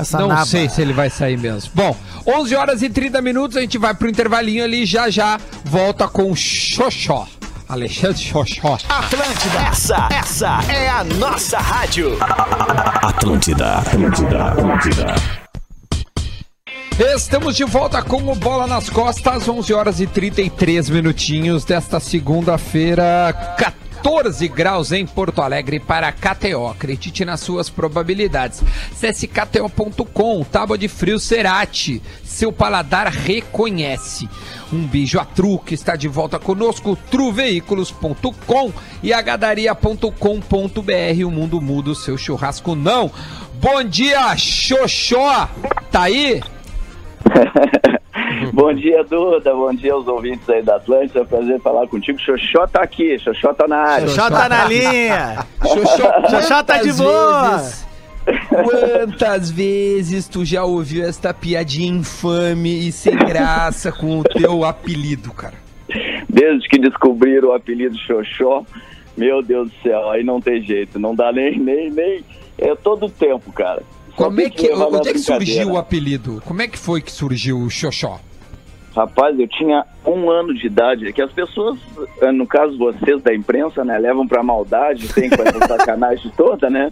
[0.00, 0.46] essa Não naba.
[0.46, 1.70] sei se ele vai sair mesmo.
[1.74, 6.06] Bom, 11 horas e 30 minutos, a gente vai pro intervalinho ali, já já volta
[6.08, 7.26] com o Xoxó.
[7.68, 8.78] Alexandre Xoxó.
[8.88, 12.16] Atlântida, essa, essa é a nossa rádio.
[13.02, 15.14] Atlântida, Atlântida, Atlântida.
[17.14, 23.32] Estamos de volta com o Bola nas Costas, 11 horas e 33 minutinhos desta segunda-feira,
[23.56, 23.87] 14
[24.54, 26.68] graus em Porto Alegre para KTO.
[26.68, 28.62] Acredite nas suas probabilidades.
[28.90, 32.02] Acesse KTO.com, tábua de frio Cerati.
[32.24, 34.28] Seu paladar reconhece.
[34.72, 41.26] Um beijo a Tru, que está de volta conosco, truveículos.com e agadaria.com.br.
[41.26, 43.10] O mundo muda, o seu churrasco não.
[43.54, 45.48] Bom dia, Xoxó!
[45.90, 46.42] Tá aí?
[48.52, 49.52] bom dia, Duda.
[49.54, 51.20] Bom dia aos ouvintes aí da Atlântida.
[51.20, 52.18] É um prazer falar contigo.
[52.18, 53.18] Xoxó tá aqui.
[53.18, 54.08] Xoxó tá na área.
[54.08, 55.46] Xoxó tá na linha.
[55.62, 57.62] Xoxó, Xoxó tá de boa.
[58.48, 65.32] Quantas vezes tu já ouviu esta piadinha infame e sem graça com o teu apelido,
[65.32, 65.54] cara?
[66.28, 68.64] Desde que descobriram o apelido Xoxó,
[69.16, 70.98] meu Deus do céu, aí não tem jeito.
[70.98, 72.24] Não dá nem, nem, nem.
[72.58, 73.82] É todo tempo, cara.
[74.18, 76.42] Como é que, onde é que surgiu o apelido?
[76.44, 78.18] Como é que foi que surgiu o Xoxó?
[78.94, 81.78] Rapaz, eu tinha um ano de idade, que as pessoas,
[82.20, 86.68] eh, no caso vocês da imprensa, né, levam pra maldade, tem com essa sacanagem toda,
[86.68, 86.90] né?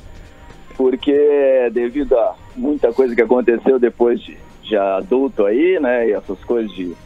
[0.76, 6.38] Porque devido a muita coisa que aconteceu depois de já adulto aí, né, e essas
[6.44, 6.96] coisas de, de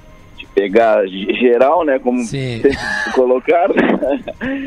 [0.54, 2.60] pegar ge- geral, né, como Sim.
[2.60, 3.74] sempre se colocaram.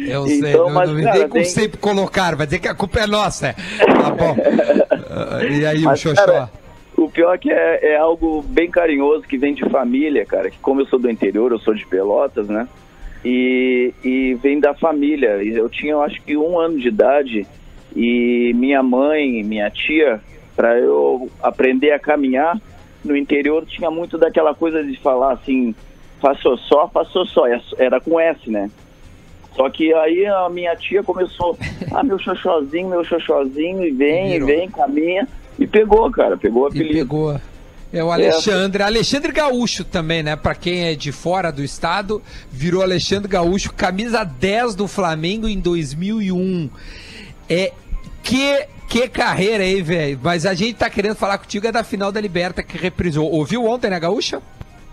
[0.07, 2.73] Eu sei, Então, não, mas, não me cara, tem- sempre colocar, vai dizer que a
[2.75, 3.47] culpa é nossa.
[3.47, 3.53] é.
[3.53, 4.35] Tá bom.
[5.09, 6.25] Ah, e aí, o Mas, Xoxó?
[6.25, 6.49] cara,
[6.95, 10.49] O pior é que é, é algo bem carinhoso que vem de família, cara.
[10.49, 12.67] Que como eu sou do interior, eu sou de Pelotas, né?
[13.25, 15.41] E, e vem da família.
[15.43, 17.47] Eu tinha, eu acho que um ano de idade
[17.95, 20.19] e minha mãe, minha tia,
[20.55, 22.57] para eu aprender a caminhar
[23.03, 25.73] no interior tinha muito daquela coisa de falar assim,
[26.21, 27.43] faço só, faço só.
[27.77, 28.69] Era com S, né?
[29.55, 31.57] Só que aí a minha tia começou,
[31.91, 35.27] ah, meu xoxozinho, meu xoxozinho, e vem, e vem, caminha,
[35.59, 36.93] e pegou, cara, pegou o E apelido.
[36.93, 37.39] pegou.
[37.91, 38.81] É o Alexandre.
[38.81, 40.35] Alexandre Gaúcho também, né?
[40.35, 42.19] Pra quem é de fora do estado,
[42.51, 46.71] virou Alexandre Gaúcho, camisa 10 do Flamengo em 2001.
[47.47, 47.71] É.
[48.23, 50.19] Que, que carreira aí, velho.
[50.21, 53.27] Mas a gente tá querendo falar contigo é da final da Liberta que reprisou.
[53.31, 54.39] Ouviu ontem na Gaúcha?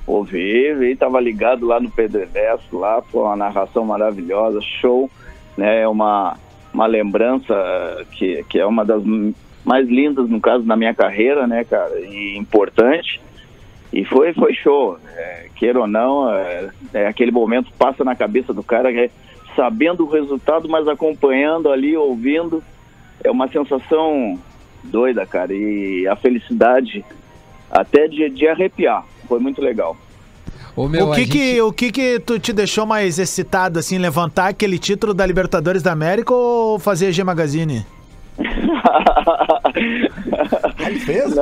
[0.06, 5.10] Ouvi, vi, tava ligado lá no Pedro Ernesto, lá, foi uma narração maravilhosa, show,
[5.54, 5.82] né?
[5.82, 6.34] É uma,
[6.72, 7.54] uma lembrança
[8.12, 9.02] que, que é uma das
[9.62, 13.20] mais lindas, no caso, na minha carreira, né, cara, e importante.
[13.92, 18.54] E foi, foi show, é, queira ou não, é, é aquele momento passa na cabeça
[18.54, 19.10] do cara, é,
[19.54, 22.64] sabendo o resultado, mas acompanhando ali, ouvindo,
[23.24, 24.38] é uma sensação
[24.84, 27.04] doida, cara, e a felicidade
[27.70, 29.96] até de, de arrepiar, foi muito legal.
[30.74, 33.78] Ô, meu, o a que gente- que, o que que tu te deixou mais excitado,
[33.78, 37.84] assim, levantar aquele título da Libertadores da América ou fazer G Magazine?
[40.86, 41.34] Ele fez?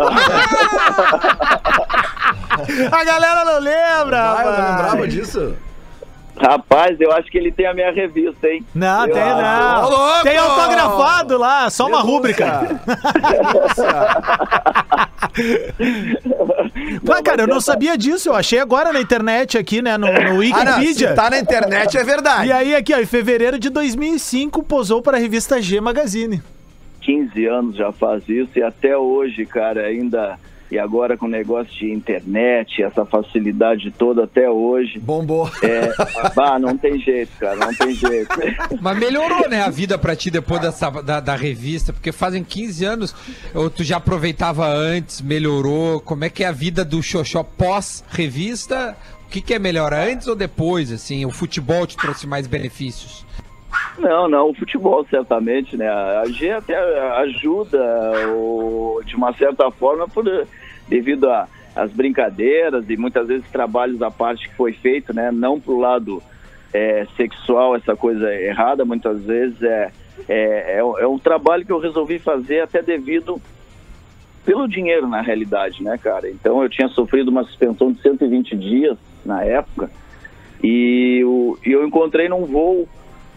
[2.91, 5.55] A galera não lembra, Ah, eu não lembrava disso.
[6.41, 8.65] Rapaz, eu acho que ele tem a minha revista, hein?
[8.75, 9.91] Não, Eu tem não.
[9.91, 10.23] Louco!
[10.23, 12.81] Tem autografado lá, só uma rúbrica.
[17.03, 18.29] Mas, cara, eu não sabia disso.
[18.29, 21.15] Eu achei agora na internet aqui, né, no, no Ah, não, Wikipedia.
[21.15, 22.49] tá na internet é verdade.
[22.49, 26.43] E aí, aqui, ó, em fevereiro de 2005, posou para a revista G Magazine.
[27.03, 30.39] 15 anos já faz isso e até hoje, cara, ainda.
[30.71, 34.99] E agora com o negócio de internet, essa facilidade toda até hoje.
[34.99, 35.51] Bombou.
[35.63, 35.93] É,
[36.35, 38.35] bah, não tem jeito, cara, não tem jeito.
[38.81, 42.85] Mas melhorou, né, a vida pra ti depois dessa, da, da revista, porque fazem 15
[42.85, 43.15] anos,
[43.55, 48.97] ou tu já aproveitava antes, melhorou, como é que é a vida do Xoxó pós-revista?
[49.27, 51.27] O que, que é melhor, antes ou depois, assim?
[51.27, 53.27] O futebol te trouxe mais benefícios?
[53.99, 55.89] Não, não, o futebol certamente, né?
[55.89, 56.77] A G até
[57.19, 57.79] ajuda,
[58.37, 60.25] o- de uma certa forma, por,
[60.89, 61.29] devido
[61.75, 65.31] às brincadeiras e muitas vezes trabalhos à parte que foi feito, né?
[65.33, 66.23] Não pro lado
[66.73, 69.91] é, sexual, essa coisa errada, muitas vezes é,
[70.29, 73.41] é, é, um- é trabalho que eu resolvi fazer até devido
[74.45, 76.29] pelo dinheiro, na realidade, né, cara?
[76.31, 79.91] Então eu tinha sofrido uma suspensão de 120 dias na época
[80.63, 82.87] e, o, e eu encontrei num voo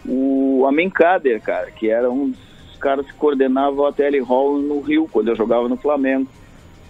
[0.06, 4.80] o Amin Kader, cara, que era um dos caras que coordenava a TL Hall no
[4.80, 6.28] Rio, quando eu jogava no Flamengo.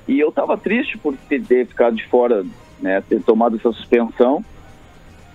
[0.09, 2.45] E eu tava triste por ter, ter ficado de fora,
[2.81, 4.45] né, ter tomado essa suspensão,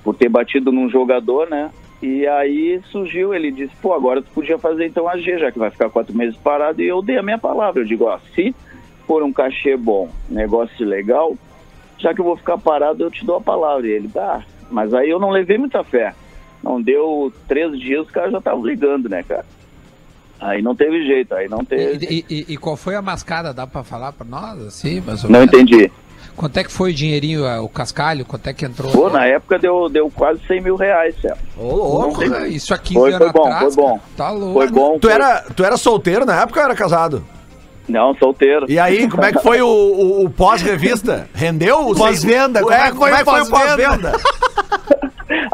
[0.03, 1.71] por ter batido num jogador, né?
[2.01, 5.57] E aí surgiu, ele disse, pô, agora tu podia fazer então a G, já que
[5.57, 8.55] vai ficar quatro meses parado, e eu dei a minha palavra, eu digo, ó, se
[9.07, 11.35] for um cachê bom, negócio legal,
[11.97, 13.87] já que eu vou ficar parado, eu te dou a palavra.
[13.87, 16.13] E ele, tá, mas aí eu não levei muita fé.
[16.67, 19.45] Não deu três dias, os caras já estavam ligando, né, cara?
[20.39, 22.05] Aí não teve jeito, aí não teve.
[22.05, 23.53] E, e- e qual foi a mascada?
[23.53, 24.99] Dá pra falar pra nós, assim?
[24.99, 25.53] mais ou Não menos?
[25.55, 25.89] entendi.
[26.35, 28.25] Quanto é que foi o dinheirinho, o cascalho?
[28.25, 28.91] Quanto é que entrou?
[28.91, 31.41] Pô, na época deu, deu quase 100 mil reais, Celso.
[31.57, 32.19] Ô, louco.
[32.21, 33.89] Porra, Isso há 15 Foi- anos foi bom, atrás, foi bom.
[33.97, 34.01] cara.
[34.17, 34.53] Tá louco.
[34.53, 34.99] Foi bom.
[34.99, 37.23] Tu foi- era, tu era solteiro na época ou era casado?
[37.89, 38.69] Não, solteiro.
[38.69, 41.27] E aí, como é que foi o, o- o pós-revista?
[41.33, 41.87] Rendeu?
[41.89, 44.11] o Pós-venda, Como é, é que como é que foi o pós-venda?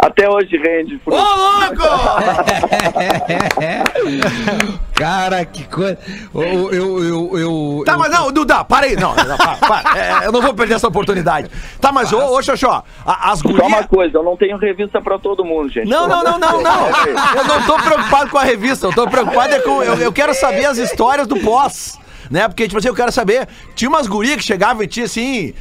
[0.04, 1.00] Até hoje rende.
[1.06, 1.84] Ô, louco!
[4.94, 5.98] Cara, que coisa.
[6.36, 8.96] Eu, eu, eu, eu- Tá, eu- mas não, Duda, para aí.
[8.96, 10.00] Não, não, para, para.
[10.00, 11.50] É, eu não vou perder essa oportunidade.
[11.80, 13.86] Tá, mas ô, ô Xoxó, as Só uma gurias...
[13.88, 15.88] coisa, eu não tenho revista pra todo mundo, gente.
[15.89, 16.88] Não, não, não, não, não.
[17.36, 19.82] Eu não tô preocupado com a revista, eu tô preocupado é com...
[19.84, 21.98] Eu, eu quero saber as histórias do pós,
[22.30, 22.48] né?
[22.48, 23.48] Porque, tipo assim, eu quero saber...
[23.76, 25.54] Tinha umas gurias que chegavam e tinha assim...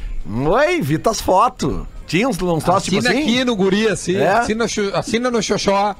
[0.45, 1.81] Oi, Vita as fotos.
[2.05, 3.21] Tinha uns, troços tipo Assina assim...
[3.21, 4.17] aqui no guri, assim.
[4.17, 4.33] É?
[4.33, 5.95] Assina, assina no Xoxó.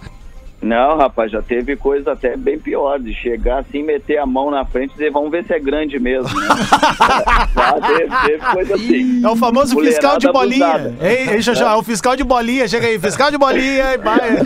[0.63, 4.63] Não, rapaz, já teve coisa até bem pior, de chegar assim, meter a mão na
[4.63, 6.47] frente e dizer, vamos ver se é grande mesmo, né?
[7.53, 9.25] já teve, teve coisa assim.
[9.25, 10.65] É o famoso Mulherada fiscal de bolinha.
[10.65, 10.95] abusada.
[11.01, 12.65] Ei, ei, Xoxó, é o fiscal de bolinha.
[12.65, 13.93] Chega aí, fiscal de bolinha.
[13.93, 14.37] E vai.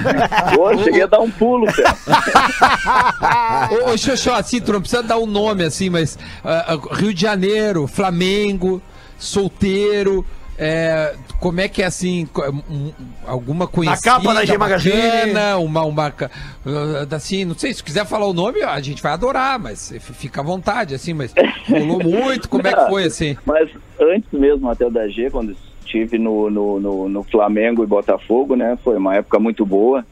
[0.55, 3.69] Pô, cheguei a dar um pulo, cara.
[3.85, 7.21] Ô, ô Xoxó, assim, tu não precisa dar um nome, assim, mas ah, Rio de
[7.21, 8.81] Janeiro, Flamengo,
[9.19, 10.25] solteiro,
[10.57, 12.27] é, como é que é assim,
[12.69, 12.91] um-
[13.25, 14.95] alguma conhecida, capa da G Magazine.
[14.95, 19.11] bacana, uma, uma, ah, assim, não sei, se quiser falar o nome, a gente vai
[19.11, 21.33] adorar, mas fica à vontade, assim, mas
[21.69, 23.37] rolou muito, como é que foi, assim?
[23.45, 28.55] Mas antes mesmo até da G, quando estive no, no, no, no Flamengo e Botafogo,
[28.55, 28.77] né?
[28.83, 30.05] Foi uma época muito boa.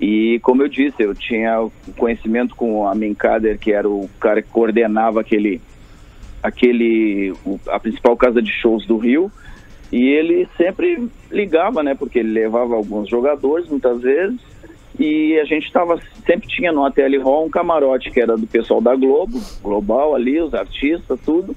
[0.00, 4.42] E como eu disse, eu tinha conhecimento com o Amin Kader, que era o cara
[4.42, 5.60] que coordenava aquele,
[6.42, 7.32] aquele
[7.68, 9.30] a principal casa de shows do Rio.
[9.92, 11.94] E ele sempre ligava, né?
[11.94, 14.40] Porque ele levava alguns jogadores, muitas vezes.
[14.98, 18.80] E a gente tava, sempre tinha no ATL Hall um camarote que era do pessoal
[18.80, 21.54] da Globo, Global ali, os artistas, tudo.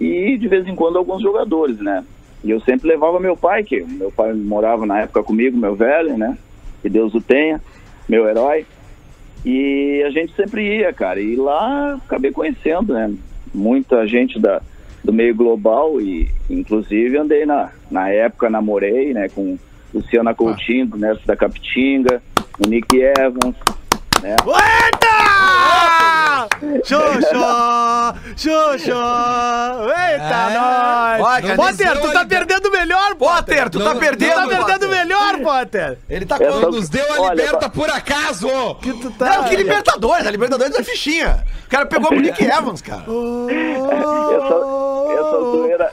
[0.00, 2.04] e de vez em quando alguns jogadores, né?
[2.42, 6.16] E eu sempre levava meu pai, que meu pai morava na época comigo, meu velho,
[6.16, 6.38] né?
[6.80, 7.60] Que Deus o tenha,
[8.08, 8.64] meu herói.
[9.44, 11.20] E a gente sempre ia, cara.
[11.20, 13.12] E lá acabei conhecendo, né?
[13.52, 14.62] Muita gente da,
[15.08, 19.26] do meio global e inclusive andei na, na época, namorei, né?
[19.30, 19.58] Com
[19.94, 22.22] Luciana Coutinho, do Nerso da Capitinga,
[22.58, 23.56] o Nick Evans,
[24.22, 24.36] né?
[24.46, 25.18] Eita!
[26.84, 27.48] Xuxo!
[28.36, 28.90] Xuxo!
[29.90, 31.20] Eita, nós!
[31.20, 34.66] Vai, cara, Potter, tu tá perdendo melhor, Potter, tu tá Não, perdendo, Tu tá perdendo
[34.66, 34.88] Potter.
[34.88, 35.98] melhor, Potter!
[36.08, 36.70] Ele tá com...
[36.70, 38.48] Nos deu a Olha, liberta por acaso!
[38.76, 39.28] Que tu tá...
[39.38, 41.44] Não, que Libertadores, a Libertadores é fichinha.
[41.66, 43.04] O cara pegou o Nick Evans, cara.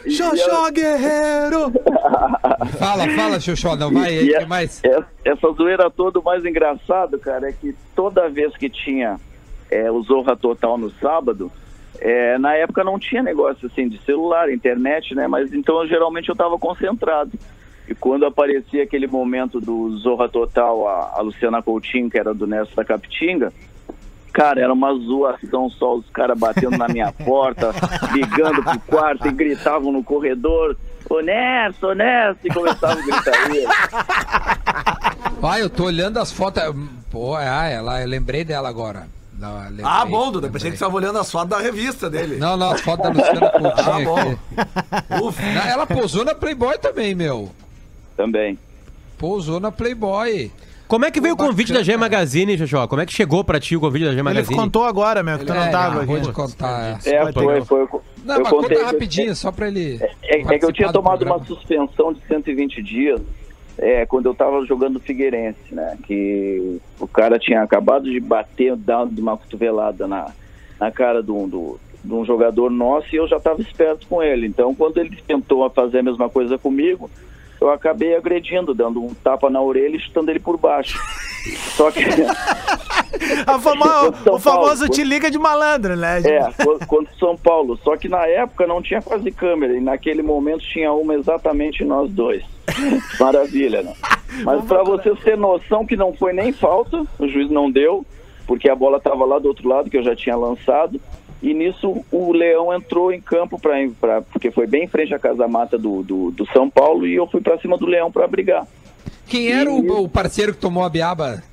[0.10, 1.72] Xoxó Guerreiro!
[2.80, 4.80] Fala, fala, Xuxó, não vai aí, E que mais?
[4.84, 9.20] Essa, essa zoeira toda, o mais engraçado, cara, é que toda vez que tinha
[9.72, 11.52] é, o Zorra Total no sábado,
[12.00, 15.28] é, na época não tinha negócio assim de celular, internet, né?
[15.28, 17.32] Mas então eu, geralmente eu tava concentrado.
[17.88, 22.46] E quando aparecia aquele momento do Zorra Total, a, a Luciana Coutinho, que era do
[22.46, 23.52] Nesto da Capitinga,
[24.36, 27.72] Cara, era uma zoação só, os caras batendo na minha porta,
[28.14, 30.76] ligando pro quarto e gritavam no corredor,
[31.18, 33.68] honesto, honesto, e começavam a gritaria.
[35.40, 36.64] Vai, eu tô olhando as fotos.
[37.12, 39.08] Pô, ah, ela, eu lembrei dela agora.
[39.38, 40.50] Não, lembrei, Ah, bom, Duda.
[40.50, 42.38] Pensei que você tava olhando as fotos da revista dele.
[42.38, 44.40] Não, não, as fotos da Luciana Ah, Coutinho
[45.20, 45.28] bom.
[45.28, 45.42] Ufa.
[45.42, 47.52] Não, Ela pousou na Playboy também, meu.
[48.16, 48.58] Também.
[49.18, 50.52] Pousou na Playboy.
[50.88, 51.98] Como é que veio o convite da G.
[51.98, 52.88] Magazine, Xoxó?
[52.88, 54.56] Como é que chegou pra ti o convite da G Ele Magazine?
[54.56, 56.22] contou agora, meu, que tu não É, tava aqui.
[56.22, 57.00] te contar.
[57.06, 58.00] É, Vai foi, foi.
[58.24, 60.00] Não, eu mas contei conta rapidinho, só pra ele.
[60.24, 61.38] É, é que eu tinha do tomado programa.
[61.38, 63.22] uma suspensão de 120 dias
[63.78, 65.98] é, quando eu estava jogando Figueirense, né?
[66.06, 70.32] Que o cara tinha acabado de bater, dar uma cotovelada na,
[70.80, 74.22] na cara de um, do, de um jogador nosso e eu já estava esperto com
[74.24, 74.48] ele.
[74.48, 77.10] Então, quando ele tentou fazer a mesma coisa comigo,
[77.60, 81.00] eu acabei agredindo, dando um tapa na orelha e chutando ele por baixo.
[81.76, 82.04] Só que.
[83.62, 84.90] Fama- o famoso Paulo.
[84.90, 86.20] te liga de malandro, né?
[86.22, 87.78] É, co- contra São Paulo.
[87.84, 92.10] Só que na época não tinha quase câmera e naquele momento tinha uma exatamente nós
[92.12, 92.44] dois.
[93.20, 93.94] Maravilha, né?
[94.44, 98.06] Mas pra vocês terem noção que não foi nem falta, o juiz não deu,
[98.46, 101.00] porque a bola estava lá do outro lado que eu já tinha lançado.
[101.46, 105.48] E nisso o Leão entrou em campo para porque foi bem em frente à casa
[105.48, 108.66] mata do, do, do São Paulo e eu fui pra cima do Leão para brigar.
[109.28, 111.44] Quem era o, o parceiro que tomou a biaba?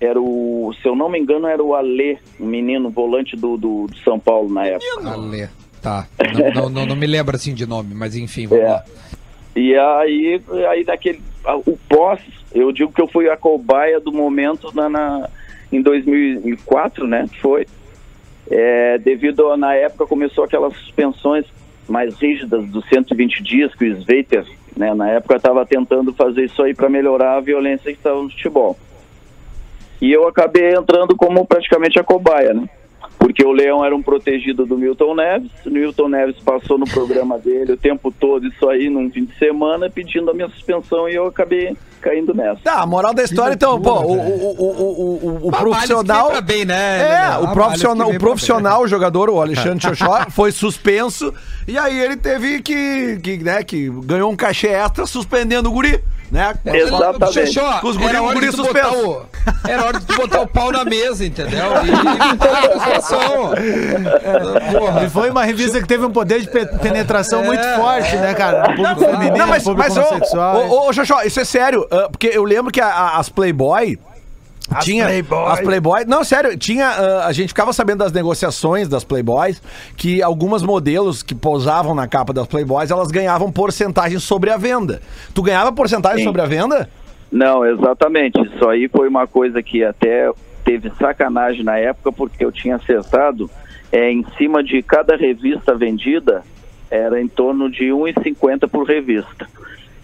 [0.00, 3.86] Era o, se eu não me engano, era o Alê, um menino volante do, do,
[3.86, 5.08] do São Paulo na época.
[5.08, 5.48] Ale.
[5.80, 6.08] Tá.
[6.34, 8.68] Não, não, não, não me lembro assim de nome, mas enfim, vamos É.
[8.68, 8.84] lá.
[9.54, 12.20] E aí, aí naquele, a- o pós,
[12.52, 15.28] eu digo que eu fui a cobaia do momento na, na-
[15.70, 17.28] em 2004, né?
[17.40, 17.66] Foi.
[18.50, 21.44] É, devido a, na época começou aquelas suspensões
[21.88, 24.44] mais rígidas dos 120 dias que o Sveiter,
[24.76, 28.30] né, na época estava tentando fazer isso aí para melhorar a violência que estava no
[28.30, 28.78] futebol.
[30.00, 32.68] E eu acabei entrando como praticamente a cobaia, né?
[33.18, 37.36] Porque o Leão era um protegido do Milton Neves, o Milton Neves passou no programa
[37.42, 41.14] dele o tempo todo, isso aí, num fim de semana, pedindo a minha suspensão e
[41.14, 42.60] eu acabei caindo nessa.
[42.62, 45.60] Tá, a moral da história, então, pô, loucura, o, o, o, o, o, o Trabalhos
[45.88, 46.42] profissional.
[46.42, 47.00] bem, né?
[47.02, 51.34] É, o profissional, o profissional jogador, o Alexandre Xoxó, foi suspenso
[51.66, 56.00] e aí ele teve que, que, né, que ganhou um cachê extra suspendendo o guri,
[56.30, 56.54] né?
[56.64, 57.58] Exatamente.
[57.80, 59.22] Com os guri- era hora guri de tu botar o,
[59.66, 61.64] Era hora de botar o pau na mesa, entendeu?
[61.84, 64.78] E evitar situação.
[64.78, 65.04] Porra.
[65.04, 67.76] E foi uma revista que teve um poder de pe- penetração muito É.
[67.76, 68.74] forte, né, cara?
[68.74, 70.68] Público feminino, Não, mas, público mas ô, homossexual.
[70.68, 73.98] ô, ô, Xoxó, isso é sério, ah, porque eu lembro que a- a- as Playboy.
[74.80, 75.46] tinha Playboy.
[75.52, 76.04] as Playboy.
[76.06, 76.86] Não, sério, tinha.
[76.88, 79.62] ah, a gente ficava sabendo das negociações das Playboys
[79.96, 85.00] que algumas modelos que pousavam na capa das Playboys elas ganhavam porcentagem sobre a venda.
[85.34, 86.24] Tu ganhava porcentagem Sim.
[86.24, 86.88] sobre a venda?
[87.32, 88.38] Não, exatamente.
[88.42, 90.30] Isso aí foi uma coisa que até
[90.68, 93.50] teve sacanagem na época, porque eu tinha acertado
[93.90, 96.44] é, em cima de cada revista vendida,
[96.90, 99.48] era em torno de 1,50 por revista.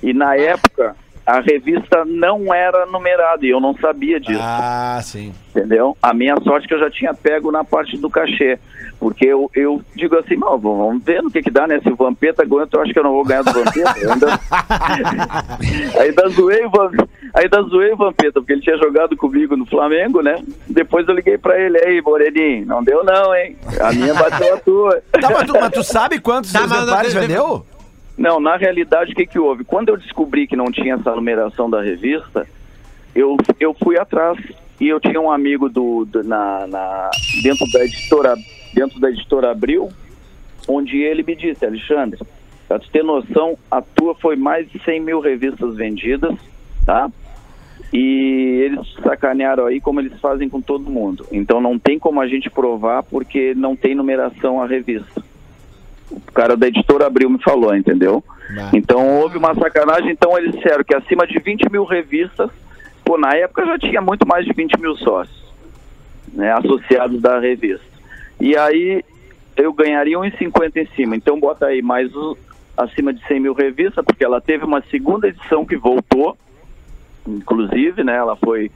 [0.03, 4.39] E na época, a revista não era numerada e eu não sabia disso.
[4.43, 5.33] Ah, sim.
[5.51, 5.97] Entendeu?
[6.03, 8.59] A minha sorte é que eu já tinha pego na parte do cachê.
[9.01, 11.81] Porque eu, eu digo assim, não, vamos ver no que que dá, né?
[11.83, 13.95] Se o Vampeta aguenta, eu acho que eu não vou ganhar do Vampeta.
[13.99, 14.27] Eu ainda...
[16.01, 20.23] ainda zoei o Vampeta, ainda zoei o Vampeta, porque ele tinha jogado comigo no Flamengo,
[20.23, 20.43] né?
[20.69, 23.57] Depois eu liguei pra ele, aí, Moreninho, não deu não, hein?
[23.81, 25.03] A minha bateu a tua.
[25.13, 27.65] Tá, mas, tu, mas tu sabe quantos Tá, mas- vendeu?
[28.17, 29.65] Não, na realidade, o que, que houve?
[29.65, 32.47] Quando eu descobri que não tinha essa numeração da revista,
[33.15, 34.39] eu, eu fui atrás
[34.81, 37.11] e eu tinha um amigo do, do- na, na-
[37.43, 38.35] dentro da editora
[38.73, 39.89] dentro da editora Abril
[40.67, 42.19] onde ele me disse, Alexandre,
[42.67, 46.35] pra tu ter noção, a tua foi mais de 100 mil revistas vendidas,
[46.87, 47.11] tá?
[47.93, 51.27] E eles sacanearam aí como eles fazem com todo mundo.
[51.31, 55.23] Então não tem como a gente provar porque não tem numeração a revista.
[56.11, 58.23] O cara da editora Abril me falou, entendeu?
[58.73, 62.51] Então houve uma sacanagem, então eles disseram que acima de 20 mil revistas,
[63.05, 65.45] pô, na época já tinha muito mais de 20 mil sócios,
[66.33, 67.85] né, associados da revista.
[68.41, 69.03] E aí
[69.57, 72.37] eu ganharia 1,50 em cima, então bota aí mais o-
[72.77, 76.37] acima de 100 mil revistas, porque ela teve uma segunda edição que voltou,
[77.27, 78.71] inclusive, né, ela foi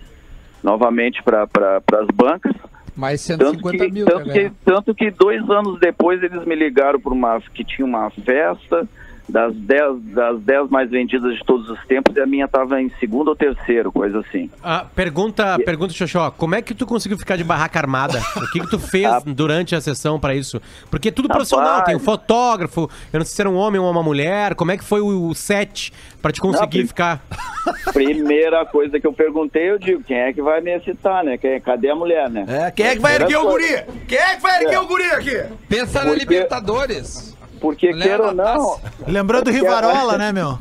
[0.63, 2.55] novamente para pra, as bancas,
[2.99, 4.05] Mais tanto 150 que, mil.
[4.07, 7.87] tanto, né, que, tanto que dois anos depois eles me ligaram para uma que tinha
[7.87, 8.89] uma festa
[9.29, 12.91] das 10 das dez mais vendidas de todos os tempos e a minha estava em
[12.99, 14.51] segundo ou terceiro, coisa assim.
[14.63, 18.19] Ah, pergunta, pergunta, Xoxó, como é que tu conseguiu ficar de barraca armada?
[18.37, 20.61] O que que tu fez durante a sessão pra isso?
[20.91, 21.87] Porque é tudo profissional, Rapaz.
[21.87, 24.77] tem um fotógrafo, eu não sei se era um homem ou uma mulher, como é
[24.79, 27.23] que foi o, o set pra te conseguir Não, ficar...
[27.93, 31.37] Primeira coisa que eu perguntei, eu digo, quem é que vai me excitar, né?
[31.37, 32.45] Quem, cadê a mulher, né?
[32.49, 33.85] É, quem é que vai erguer o guri?
[34.07, 35.43] Quem é que vai erguer o guri aqui?
[35.69, 37.37] Pensa na Porque- Libertadores.
[37.61, 38.93] Porque queira ou não, taça.
[39.07, 40.57] Lembrou do Rivarola, né, meu?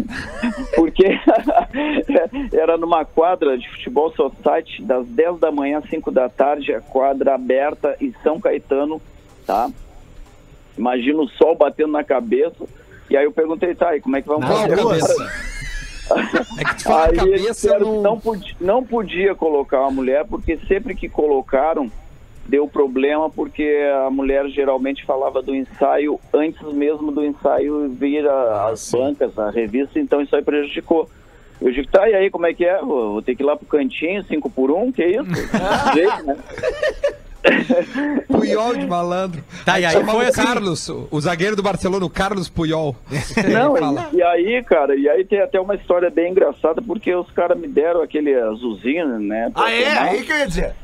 [0.75, 1.05] porque
[2.53, 6.81] era numa quadra de futebol society das 10 da manhã às 5 da tarde, a
[6.81, 9.01] quadra aberta em São Caetano,
[9.45, 9.69] tá?
[10.77, 12.65] Imagina o sol batendo na cabeça.
[13.09, 14.73] E aí eu perguntei, tá, e como é que vamos fazer?
[16.59, 18.01] É que tu fala Aí cabeça, não...
[18.01, 21.91] não, podia, não podia colocar uma mulher, porque sempre que colocaram,
[22.47, 23.67] deu problema, porque
[24.05, 29.49] a mulher geralmente falava do ensaio antes mesmo do ensaio vir a- as bancas, a
[29.49, 31.09] revista, então isso aí prejudicou.
[31.59, 32.79] Eu digo, tá, e aí, como é que é?
[32.79, 35.25] Vou, vou ter que ir lá pro cantinho, 5 por 1, um, que isso?
[35.93, 36.37] Jeito, né?
[38.27, 39.43] Puyol de malandro.
[39.65, 42.95] Tá, e aí foi o assim- Carlos, o- zagueiro do Barcelona, o Carlos Puyol.
[43.51, 43.75] Não,
[44.13, 47.57] e, e aí, cara, e aí tem até uma história bem engraçada, porque os caras
[47.57, 49.51] me deram aquele azulzinho, né?
[49.55, 49.81] Ah, é?
[49.81, 50.13] profissional.
[50.13, 50.75] Aí que eu ia dizer.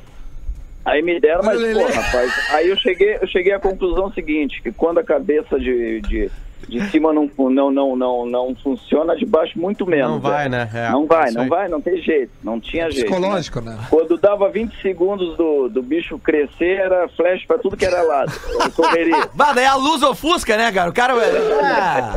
[0.85, 4.71] Aí me deram, mas, pô, rapaz, aí eu cheguei, eu cheguei à conclusão seguinte, que
[4.71, 6.29] quando a cabeça de, de,
[6.67, 10.11] de cima não, não, não, não, não funciona, de baixo muito menos.
[10.11, 10.69] Não vai, né?
[10.73, 13.09] É, não vai, não vai, não tem jeito, não tinha jeito.
[13.09, 13.15] né?
[13.15, 13.77] Psicológico, né?
[13.89, 18.33] Quando dava 20 segundos do, do bicho crescer, era flash pra tudo que era lado.
[18.75, 19.23] Correria.
[19.33, 20.89] Bah, daí a luz ofusca, né, cara?
[20.89, 21.13] O cara...
[21.63, 22.13] Ah,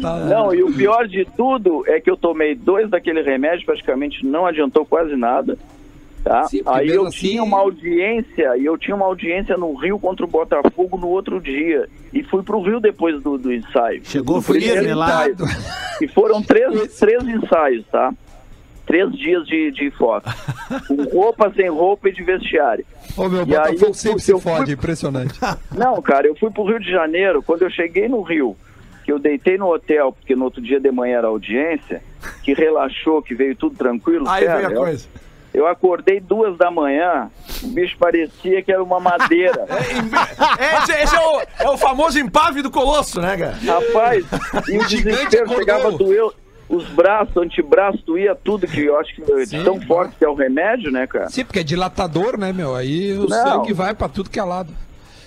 [0.00, 0.16] tá...
[0.26, 4.46] Não, e o pior de tudo é que eu tomei dois daquele remédio, praticamente não
[4.46, 5.58] adiantou quase nada.
[6.24, 6.44] Tá?
[6.44, 10.24] Sim, Aí eu assim- tinha uma audiência, e eu tinha uma audiência no Rio contra
[10.24, 11.88] o Botafogo no outro dia.
[12.12, 14.02] E fui pro Rio depois do, do ensaio.
[14.04, 14.40] Chegou
[14.94, 15.28] lá.
[15.28, 15.36] ensaio.
[16.00, 18.12] E foram três, três ensaios, tá?
[18.86, 20.30] Três dias de, de foto.
[20.86, 22.84] Com roupa, sem roupa e de vestiário.
[23.16, 25.38] Ô, meu, E aí Botafogo eu sempre se eu fui- fode, impressionante.
[25.76, 27.42] Não, cara, eu fui pro Rio de Janeiro.
[27.42, 28.56] Quando eu cheguei no Rio,
[29.04, 32.00] que eu deitei no hotel, porque no outro dia de manhã era audiência,
[32.44, 34.28] que relaxou, que veio tudo tranquilo.
[34.28, 35.08] aí cara, vem a eu- coisa.
[35.54, 37.30] Eu acordei duas da manhã,
[37.62, 39.66] o bicho parecia que era uma madeira.
[40.58, 43.56] É, esse, esse é, o, é o famoso empave do colosso, né, cara?
[43.64, 44.24] Rapaz,
[44.68, 46.30] e o gigante desespero chegava a doer
[46.68, 50.28] os braços, antebraço, doía tudo, que eu acho que é Sim, tão forte que é
[50.28, 51.28] o remédio, né, cara?
[51.28, 52.74] Sim, porque é dilatador, né, meu?
[52.74, 53.28] Aí o Não.
[53.28, 54.72] sangue vai pra tudo que é lado.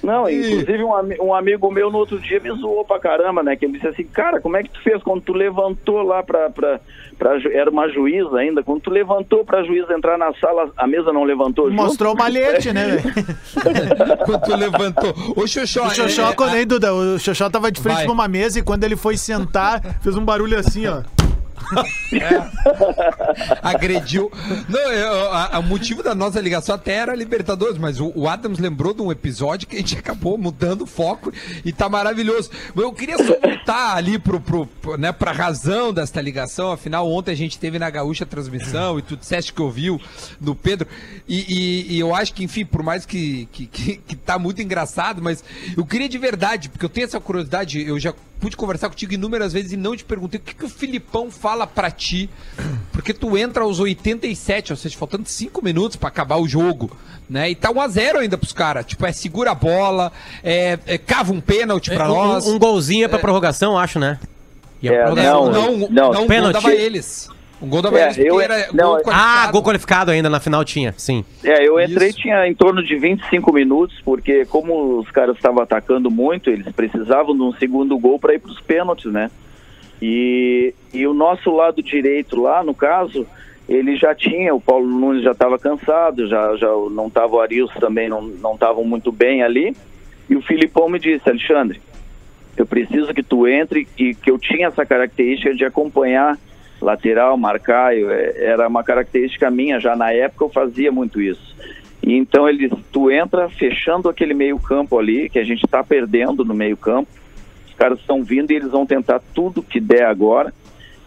[0.05, 0.91] Não, inclusive um,
[1.25, 3.55] um amigo meu no outro dia me zoou pra caramba, né?
[3.55, 6.47] Que ele disse assim, cara, como é que tu fez quando tu levantou lá pra,
[6.49, 6.79] pra,
[7.17, 11.11] pra era uma juíza ainda, quando tu levantou pra juíza entrar na sala, a mesa
[11.11, 11.81] não levantou junto?
[11.81, 13.15] Mostrou o malhete, né, velho?
[14.25, 15.13] Quando tu levantou.
[15.35, 18.03] Ô, Xoxó, O Xoxó, é- quando aí, Duda, o Xoxó tava de frente Vai.
[18.05, 21.01] pra uma mesa e quando ele foi sentar, fez um barulho assim, ó.
[23.61, 24.31] Agrediu.
[24.69, 29.01] Não, o motivo da nossa ligação até era Libertadores, mas o, o Adams lembrou de
[29.01, 31.31] um episódio que a gente acabou mudando o foco
[31.63, 32.49] e tá maravilhoso.
[32.75, 36.71] Eu queria só voltar ali pro, pro, pro, né, pra razão desta ligação.
[36.71, 39.99] Afinal, ontem a gente teve na Gaúcha a transmissão e tu disseste que ouviu
[40.39, 40.87] no Pedro.
[41.27, 44.61] E, e- e eu acho que, enfim, por mais que, que, que, que tá muito
[44.61, 45.43] engraçado, mas
[45.75, 48.13] eu queria de verdade, porque eu tenho essa curiosidade, eu já
[48.45, 51.65] pude conversar contigo inúmeras vezes e não te perguntei o que, que o Filipão fala
[51.65, 52.29] pra ti,
[52.91, 56.95] porque tu entra aos 87, ou seja, faltando 5 minutos pra acabar o jogo,
[57.27, 57.49] né?
[57.49, 58.85] E tá 1x0 ainda pros caras.
[58.85, 60.11] Tipo, é segura a bola,
[60.43, 62.45] é, é cava um pênalti pra um, nós.
[62.45, 64.19] um golzinho é pra prorrogação, acho, né?
[64.79, 66.53] E a É, prorrogação- não, não, não, não, um pênalti.
[66.53, 67.27] dava eles.
[67.65, 69.51] Um gol dava É, eles porque eu- era não, gol é- Ah, qualificado.
[69.51, 71.25] gol qualificado ainda na final tinha, sim.
[71.43, 72.19] É, eu entrei Isso.
[72.19, 77.35] tinha em torno de 25 minutos, porque como os caras estavam atacando muito, eles precisavam
[77.35, 79.31] de um segundo gol para ir para os pênaltis, né?
[80.01, 83.25] E, e o nosso lado direito lá, no caso,
[83.67, 87.71] ele já tinha, o Paulo Nunes já estava cansado, já, já não estava o Arius
[87.79, 89.75] também, não não estavam muito bem ali.
[90.29, 91.81] E o Filipão me disse, Alexandre,
[92.57, 96.37] eu preciso que tu entre e que eu tinha essa característica de acompanhar
[96.81, 101.55] lateral, marcar, eu, é, era uma característica minha, já na época eu fazia muito isso.
[102.03, 106.45] E então ele, tu entra fechando aquele meio campo ali, que a gente está perdendo
[106.45, 107.09] no meio campo,
[107.67, 110.53] os caras estão vindo e eles vão tentar tudo que der agora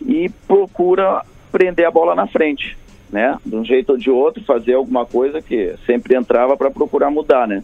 [0.01, 2.77] e procura prender a bola na frente,
[3.11, 3.39] né?
[3.45, 7.47] De um jeito ou de outro, fazer alguma coisa que sempre entrava para procurar mudar,
[7.47, 7.63] né?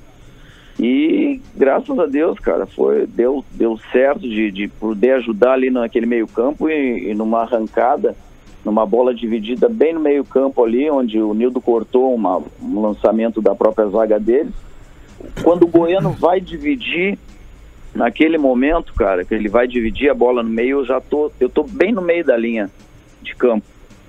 [0.78, 6.06] E graças a Deus, cara, foi deu, deu certo de, de poder ajudar ali naquele
[6.06, 8.16] meio campo e, e numa arrancada,
[8.64, 13.40] numa bola dividida bem no meio campo ali, onde o Nildo cortou uma, um lançamento
[13.40, 14.50] da própria zaga dele.
[15.42, 17.18] Quando o Goiano vai dividir,
[17.94, 21.48] naquele momento, cara, que ele vai dividir a bola no meio, eu já tô, eu
[21.48, 22.68] tô bem no meio da linha
[23.22, 23.64] de campo,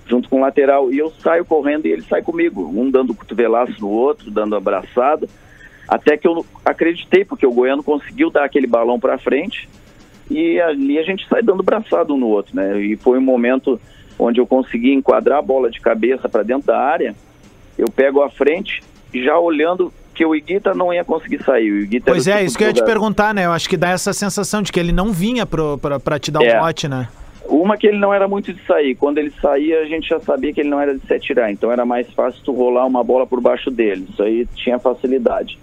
[0.07, 3.80] junto com o lateral, e eu saio correndo e ele sai comigo, um dando cotovelaço
[3.80, 5.28] no outro, dando abraçada,
[5.88, 9.69] até que eu acreditei, porque o Goiano conseguiu dar aquele balão para frente
[10.29, 12.79] e ali a gente sai dando braçado um no outro, né?
[12.81, 13.79] E foi um momento
[14.17, 17.15] onde eu consegui enquadrar a bola de cabeça para dentro da área.
[17.77, 18.81] Eu pego a frente,
[19.13, 21.71] já olhando que o Iguita não ia conseguir sair.
[21.71, 23.45] O Iguita Pois é, tipo isso que eu ia te perguntar, né?
[23.45, 26.57] Eu acho que dá essa sensação de que ele não vinha pra te dar É.
[26.57, 27.09] um bote, né?
[27.47, 28.95] Uma que ele não era muito de sair.
[28.95, 31.51] Quando ele saía, a gente já sabia que ele não era de se atirar.
[31.51, 34.07] Então era mais fácil tu rolar uma bola por baixo dele.
[34.09, 35.59] Isso aí tinha facilidade.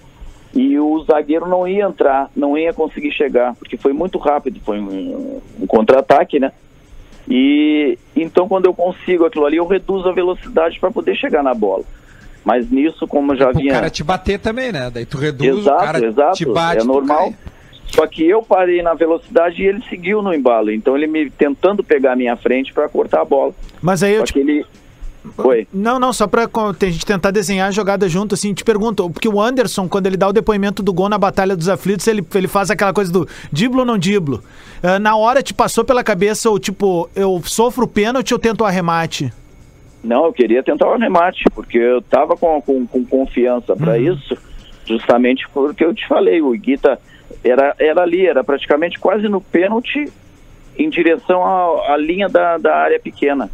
[0.54, 4.78] E o zagueiro não ia entrar, não ia conseguir chegar, porque foi muito rápido, foi
[4.78, 6.52] um, um contra-ataque, né?
[7.28, 11.54] E então quando eu consigo aquilo ali, eu reduzo a velocidade para poder chegar na
[11.54, 11.84] bola.
[12.44, 13.72] Mas nisso, como eu já O vinha.
[13.72, 14.90] cara te bater também, né?
[14.92, 16.36] Daí tu reduz, Exato, o cara exato.
[16.36, 16.82] te bate.
[16.82, 17.30] é normal.
[17.30, 17.36] cai.
[17.86, 20.70] Só que eu parei na velocidade e ele seguiu no embalo.
[20.72, 23.54] Então ele me tentando pegar a minha frente para cortar a bola.
[23.80, 24.66] Mas aí eu Só te que ele.
[25.38, 25.68] Oi.
[25.72, 29.08] Não, não, só pra co- a gente tentar desenhar a jogada junto, assim, te pergunto,
[29.08, 32.26] porque o Anderson, quando ele dá o depoimento do gol na Batalha dos Aflitos, ele,
[32.34, 34.42] ele faz aquela coisa do diblo ou não diblo.
[34.82, 38.62] Ah, na hora te passou pela cabeça, ou tipo, eu sofro o pênalti ou tento
[38.62, 39.32] o arremate?
[40.02, 44.36] Não, eu queria tentar o remate, porque eu tava com, com, com confiança para isso,
[44.84, 46.98] justamente porque eu te falei, o Iguita
[47.44, 50.10] era, era ali, era praticamente quase no pênalti
[50.78, 53.50] em direção à, à linha da, da área pequena.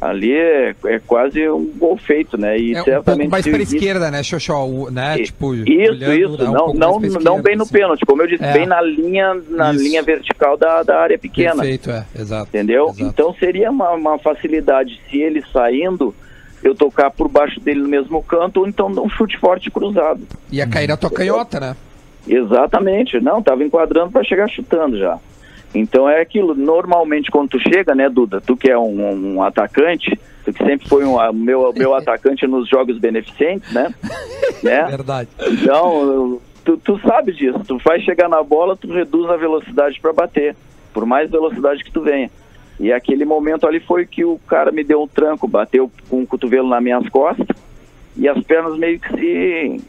[0.00, 2.56] Ali é, é quase um gol feito, né?
[2.58, 4.66] E É um certamente pouco mais Iguita- esquerda, né, Xoxó?
[4.90, 5.18] Né?
[5.18, 7.72] Tipo, Isso, olhando, isso, né, um não, não, não bem no assim.
[7.72, 8.52] pênalti, como eu disse, É.
[8.52, 9.82] bem na linha, na Isso.
[9.82, 11.56] linha vertical da, da área pequena.
[11.56, 12.48] Perfeito, é, exato.
[12.48, 12.86] Entendeu?
[12.90, 13.02] exato.
[13.02, 16.14] Então seria uma, uma facilidade se ele saindo,
[16.62, 20.20] eu tocar por baixo dele no mesmo canto, ou então dar um chute forte cruzado.
[20.52, 21.76] Ia cair na tua canhota, né?
[22.28, 25.18] Exatamente, não, tava enquadrando para chegar chutando já.
[25.74, 30.18] Então é aquilo, normalmente quando tu chega, né, Duda, tu que é um, um atacante,
[30.44, 33.92] tu que sempre foi um, meu, meu atacante nos jogos beneficentes, né?
[34.62, 34.84] né?
[34.84, 35.28] Verdade.
[35.40, 37.60] Então, tu, tu sabe disso.
[37.66, 40.56] Tu vai chegar na bola, tu reduz a velocidade para bater,
[40.94, 42.30] por mais velocidade que tu venha.
[42.78, 46.26] E aquele momento ali foi que o cara me deu um tranco, bateu com o
[46.26, 47.56] cotovelo nas minhas costas
[48.16, 49.80] e as pernas meio que se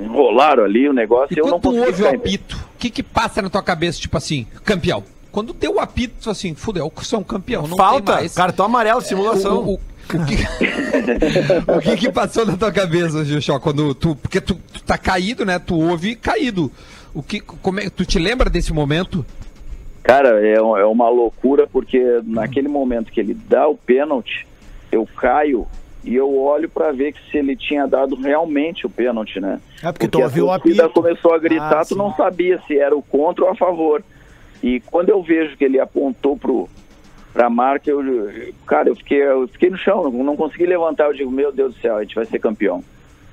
[0.00, 1.34] enrolaram ali o negócio.
[1.36, 3.62] E eu não quando tu consegui ouve o apito, o que que passa na tua
[3.62, 5.02] cabeça, tipo assim, campeão?
[5.30, 8.34] Quando deu o apito, assim, fudeu, sou um campeão, não tem Falta, mais.
[8.34, 9.58] cartão amarelo, simulação.
[9.64, 9.80] O, o-
[10.14, 10.36] o que,
[11.70, 15.44] o que que passou na tua cabeça, Gilchó, quando tu, porque tu, tu tá caído,
[15.44, 16.72] né, tu ouve caído.
[17.14, 19.24] O que, como é, tu te lembra desse momento?
[20.02, 24.46] Cara, é, é uma loucura porque naquele momento que ele dá o pênalti,
[24.90, 25.66] eu caio
[26.04, 29.60] e eu olho para ver que se ele tinha dado realmente o pênalti, né?
[29.82, 31.00] É porque tu a ouviu o torcida apito.
[31.02, 31.96] começou a gritar, Ah, tu sim.
[31.96, 34.02] não sabia se era o contra ou a favor.
[34.62, 36.68] E quando eu vejo que ele apontou pro
[37.32, 38.02] pra marca, eu,
[38.66, 41.74] cara, eu fiquei, eu fiquei no chão, não, não consegui levantar, eu digo, meu Deus
[41.74, 42.82] do céu, a gente vai ser campeão,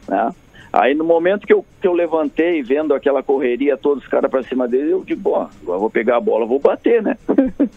[0.07, 0.31] né?
[0.71, 4.43] Aí no momento que eu, que eu levantei, vendo aquela correria, todos os caras pra
[4.43, 7.17] cima dele, eu digo, bom, agora eu vou pegar a bola, vou bater, né?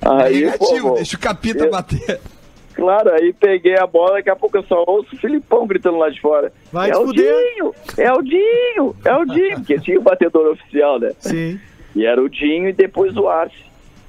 [0.00, 2.20] aí, Negativo, pô, deixa o capita eu- bater.
[2.78, 6.08] Claro, aí peguei a bola, daqui a pouco eu só ouço o Filipão gritando lá
[6.10, 6.52] de fora.
[6.72, 10.46] Vai é o fuder." Dinho, é o Dinho, é o Dinho, porque tinha o batedor
[10.52, 11.10] oficial, né?
[11.18, 11.58] Sim.
[11.96, 13.56] E era o Dinho e depois o Arce.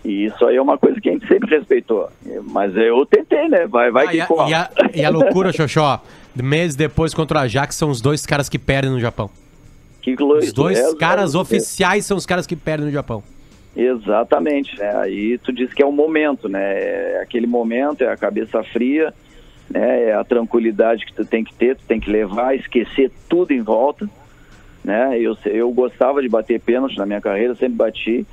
[0.05, 2.07] E isso aí é uma coisa que a gente sempre respeitou.
[2.43, 3.65] Mas eu tentei, né?
[3.65, 4.51] Vai, vai Ah, que e, a, corre.
[4.51, 6.03] e, a, e a loucura, Xoxó,
[6.35, 9.31] meses depois contra o Ajax, são os dois caras que perdem no Japão.
[9.99, 13.23] Que glória, Os dois é, caras é, oficiais são os caras que perdem no Japão.
[13.75, 14.95] Exatamente, né?
[14.97, 16.61] Aí tu diz que é o momento, né?
[16.61, 19.13] É aquele momento, é a cabeça fria,
[19.69, 20.05] né?
[20.05, 23.61] É a tranquilidade que tu tem que ter, tu tem que levar, esquecer tudo em
[23.61, 24.09] volta,
[24.83, 25.17] né?
[25.19, 28.25] Eu, eu gostava de bater pênalti na minha carreira, sempre bati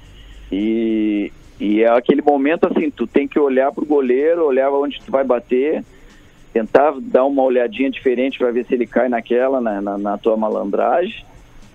[0.51, 1.31] e,
[1.61, 5.25] e é aquele momento assim, tu tem que olhar pro goleiro, olhar onde tu vai
[5.25, 5.85] bater,
[6.53, 10.37] tentar dar uma olhadinha diferente para ver se ele cai naquela, na, na, na tua
[10.37, 11.25] malandragem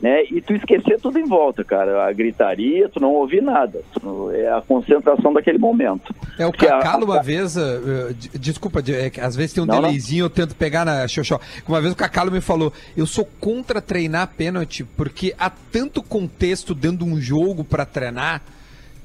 [0.02, 0.24] né?
[0.32, 2.06] E tu esquecer tudo em volta, cara.
[2.08, 3.82] A gritaria, tu não ouvir nada.
[3.94, 6.14] Tu não- é a concentração daquele momento.
[6.40, 9.76] É o Cacalo uma vez, uh, de- desculpa, de- é às vezes tem um Não,
[9.76, 9.82] não.
[9.84, 11.40] delayzinho, eu tento pegar na Xoxó.
[11.68, 16.74] Uma vez o Cacalo me falou, eu sou contra treinar pênalti, porque há tanto contexto
[16.74, 18.42] dentro de um jogo pra treinar,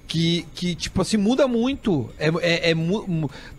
[0.07, 2.09] que, que tipo assim, muda muito.
[2.19, 2.75] É, é- é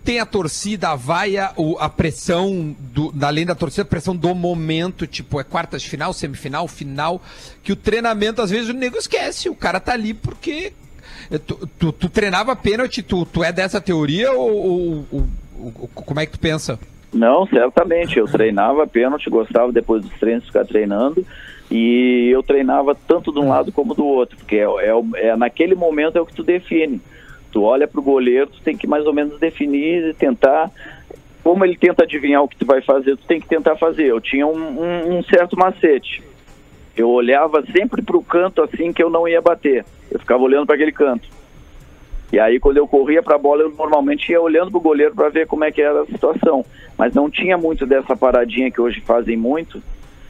[0.03, 5.05] tem a torcida, a vaia, a pressão, do, além da torcida, a pressão do momento,
[5.05, 7.21] tipo, é quartas de final, semifinal, final,
[7.61, 9.49] que o treinamento, às vezes, o nego esquece.
[9.49, 10.71] O cara tá ali porque.
[11.31, 15.27] é, Tu, tu- tu treinava pênalti, tu, tu é dessa teoria ou, ou-
[15.59, 16.79] ou- como é que tu pensa?
[17.13, 18.17] Não, certamente.
[18.19, 21.25] Eu treinava pênalti, gostava depois dos treinos ficar treinando.
[21.69, 25.35] E eu treinava tanto de um lado como do outro, porque é, é, o- é
[25.35, 27.01] naquele momento é o que tu define.
[27.51, 30.71] Tu olha pro goleiro, tu tem que mais ou menos definir e tentar.
[31.43, 34.05] Como ele tenta adivinhar o que tu vai fazer, tu tem que tentar fazer.
[34.05, 36.21] Eu tinha um, um- um certo macete.
[36.95, 39.85] Eu olhava sempre pro canto assim que eu não ia bater.
[40.09, 41.27] Eu ficava olhando para aquele canto.
[42.31, 45.15] E aí, quando eu corria para a bola, eu normalmente ia olhando para o goleiro
[45.15, 46.65] para ver como é que era a situação.
[46.97, 49.81] Mas não tinha muito dessa paradinha que hoje fazem muito.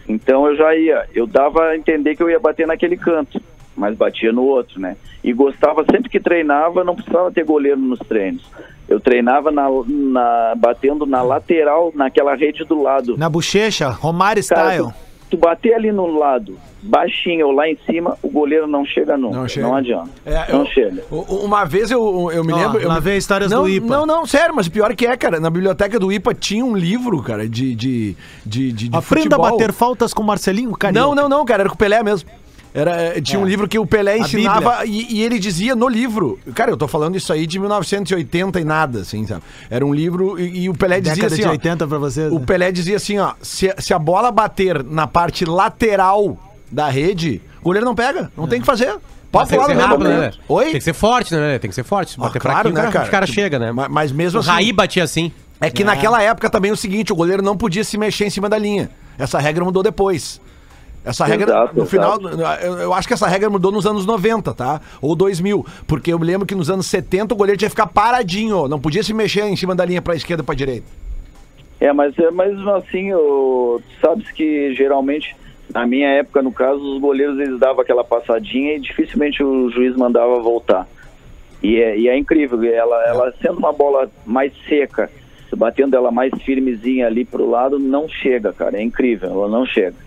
[0.08, 3.41] Então eu já ia, eu dava a entender que eu ia bater naquele canto,
[3.76, 4.95] mas batia no outro, né?
[5.24, 8.43] E gostava, sempre que treinava, não precisava ter goleiro nos treinos.
[8.88, 13.18] Eu treinava na, na- batendo na lateral, naquela rede do lado.
[13.18, 14.93] Na bochecha, Romário Cara, style.
[15.30, 19.17] Tu, tu bater ali no lado, baixinho ou lá em cima, o goleiro não chega
[19.17, 19.36] nunca.
[19.36, 19.75] Não Não, chega.
[19.75, 20.09] adianta.
[20.25, 21.03] É, não eu- chega.
[21.11, 22.80] Uma vez eu, eu me lembro.
[22.80, 23.88] eu lá me- vem histórias não, do IPA.
[23.88, 25.39] Não, não, sério, mas o pior que é, cara.
[25.39, 27.75] Na biblioteca do IPA tinha um livro, cara, de.
[27.75, 28.15] de,
[28.45, 29.51] de, de, de Aprenda a futebol.
[29.51, 30.99] bater faltas com Marcelinho Carioca.
[31.07, 32.30] Não, não, não, cara, era com o Pelé mesmo.
[32.74, 36.39] Era, eh, tinha um livro que o Pelé ensinava e, e ele dizia no livro.
[36.53, 39.41] Cara, eu tô falando isso aí de 1980 e nada, assim, sabe?
[39.70, 41.41] Era um livro e, e o Pelé dizia Década assim.
[41.43, 42.32] de ó, 80 pra vocês.
[42.32, 42.45] o né?
[42.45, 46.38] Pelé dizia assim, ó, se, se a bola bater na parte lateral
[46.72, 48.95] da rede, o goleiro não pega, não tem o que fazer.
[49.32, 50.18] Pode tem pular ser no rápido, mesmo né?
[50.18, 50.39] momento.
[50.47, 50.65] Oi?
[50.65, 51.59] Tem que ser forte, né?
[51.59, 52.11] Tem que ser forte.
[52.11, 53.09] Se Ah, bater claro, fraquinho, né, cara?
[53.09, 53.28] cara?
[53.28, 53.72] Chegam, né?
[53.72, 54.49] Mas, mas mesmo O assim.
[54.49, 55.32] Raí batia assim.
[55.59, 58.30] É que naquela época também é o seguinte, o goleiro não podia se mexer em
[58.30, 58.89] cima da linha.
[59.18, 60.39] Essa regra mudou depois.
[61.08, 62.20] Essa regra, Exato, no final,
[62.62, 64.82] eu, eu acho que essa regra mudou nos anos 90, tá?
[65.01, 65.66] Ou 2000.
[65.88, 68.80] Porque eu me lembro que nos anos 70 o goleiro tinha que ficar paradinho, não
[68.80, 70.86] podia se mexer em cima da linha pra esquerda pra direita.
[71.80, 75.36] É, mas é mesmo assim, tu sabes que geralmente,
[75.74, 79.95] na minha época, no caso, os goleiros eles davam aquela passadinha e dificilmente o juiz
[79.95, 80.88] mandava voltar.
[81.62, 85.10] E é, e é incrível, ela, ela sendo uma bola mais seca,
[85.55, 88.78] batendo ela mais firmezinha ali pro lado, não chega, cara.
[88.78, 90.07] É incrível, ela não chega.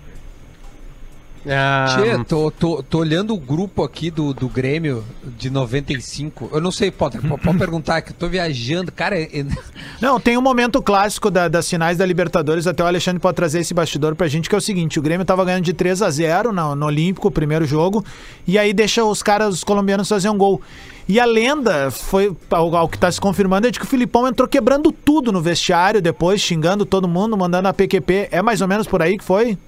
[1.48, 5.02] Ah, Tchê, tô, tô, tô olhando o grupo aqui do, do Grêmio
[5.38, 6.50] de 95.
[6.52, 8.92] Eu não sei, Potter, pode pode perguntar que eu tô viajando.
[8.92, 9.46] Cara, é- é-
[10.02, 13.60] Não, tem um momento clássico da- das finais da Libertadores, até o Alexandre pode trazer
[13.60, 16.10] esse bastidor pra gente, que é o seguinte, o Grêmio tava ganhando de 3 a
[16.10, 18.04] 0 no, no Olímpico, o primeiro jogo,
[18.46, 20.60] e aí deixa os caras, os colombianos fazer um gol.
[21.08, 24.28] E a lenda foi, ao, ao que tá se confirmando, é de que o Filipão
[24.28, 28.28] entrou quebrando tudo no vestiário depois, xingando todo mundo, mandando a PQP.
[28.30, 29.58] É mais ou menos por aí que foi?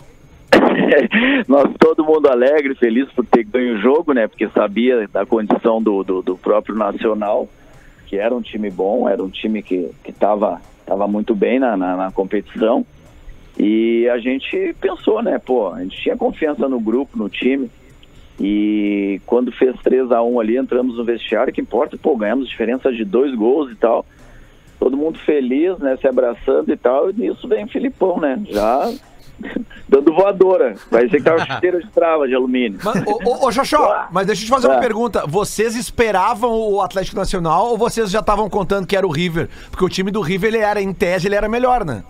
[1.48, 4.26] Nós todo mundo alegre, feliz por ter ganho o jogo, né?
[4.26, 7.48] Porque sabia da condição do, do, do próprio Nacional,
[8.06, 11.96] que era um time bom, era um time que estava tava muito bem na, na,
[11.96, 12.84] na competição.
[13.58, 15.38] E a gente pensou, né?
[15.38, 17.70] Pô, a gente tinha confiança no grupo, no time.
[18.40, 22.90] E quando fez 3 a 1 ali, entramos no vestiário, que importa, pô, ganhamos diferença
[22.90, 24.04] de dois gols e tal.
[24.78, 25.96] Todo mundo feliz, né?
[25.98, 27.10] Se abraçando e tal.
[27.10, 28.42] E nisso vem o Filipão, né?
[28.50, 28.90] Já
[29.88, 30.74] dando voadora.
[30.90, 32.78] Parecia que tava chuteira de trava de alumínio.
[32.82, 34.80] Mas, ô, ô, ô Xoxó, mas deixa eu te fazer uma Ah.
[34.80, 35.24] pergunta.
[35.26, 39.48] Vocês esperavam o Atlético Nacional ou vocês já estavam contando que era o River?
[39.70, 42.02] Porque o time do River, ele era, em tese, ele era melhor, né?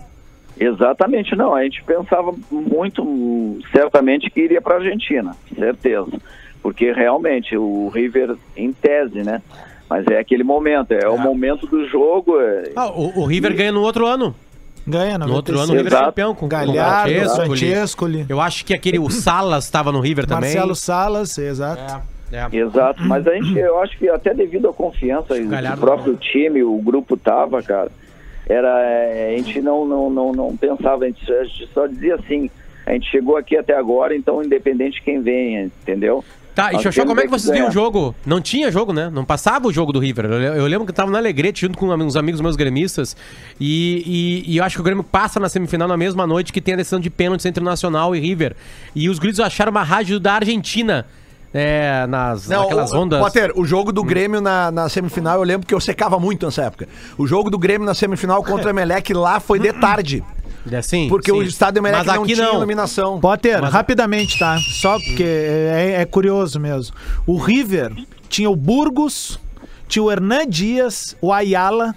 [0.59, 1.55] Exatamente, não.
[1.55, 6.11] A gente pensava muito, certamente, que iria para a Argentina, certeza.
[6.61, 9.41] Porque realmente o River, em tese, né?
[9.89, 12.39] Mas é aquele momento, é, o momento do jogo.
[12.39, 14.33] é- ah, o, o River ganha no outro ano.
[14.85, 18.25] Ganha, No outro ano o River é campeão com Galhardo, com o Francescoli.
[18.27, 20.49] Eu acho que aquele, o Salas estava no River também.
[20.49, 22.03] Marcelo Salas, exato.
[22.31, 22.57] É, é.
[22.57, 26.77] Exato, mas a gente, eu acho que até devido à confiança do próprio time, o
[26.79, 27.91] grupo tava, cara,
[28.47, 32.15] era, é, a gente não, não, não, não pensava, a gente, a gente só dizia
[32.15, 32.49] assim,
[32.85, 36.23] a gente chegou aqui até agora, então independente de quem venha, entendeu?
[36.55, 37.71] Tá, e Xoxó, como é que vocês viam o ganhar.
[37.71, 38.13] jogo?
[38.25, 39.09] Não tinha jogo, né?
[39.11, 40.25] Não passava o jogo do River.
[40.25, 43.17] Eu, le- eu lembro que eu tava na Alegrete junto com uns amigos meus gremistas.
[43.59, 46.61] E, e- e eu acho que o Grêmio passa na semifinal na mesma noite que
[46.61, 48.55] tem a decisão de pênaltis entre o Nacional e River.
[48.95, 51.05] E os gritos acharam uma rádio da Argentina.
[51.55, 53.19] É, nas, naquelas o, ondas.
[53.19, 56.63] Potter, o jogo do Grêmio na, na semifinal, eu lembro que eu secava muito nessa
[56.63, 56.87] época.
[57.15, 60.23] O jogo do Grêmio na semifinal contra o Emelec lá foi de tarde.
[60.71, 61.37] É Sim, Porque sim.
[61.37, 62.55] o Estado Emelec Mas não tinha não.
[62.55, 63.19] iluminação.
[63.19, 64.57] Potter, Mas- rapidamente, tá?
[64.59, 66.95] Só porque é, é curioso mesmo.
[67.27, 67.91] O River
[68.29, 69.39] tinha o Burgos,
[69.87, 71.93] tinha o Hernan Dias, o Ayala.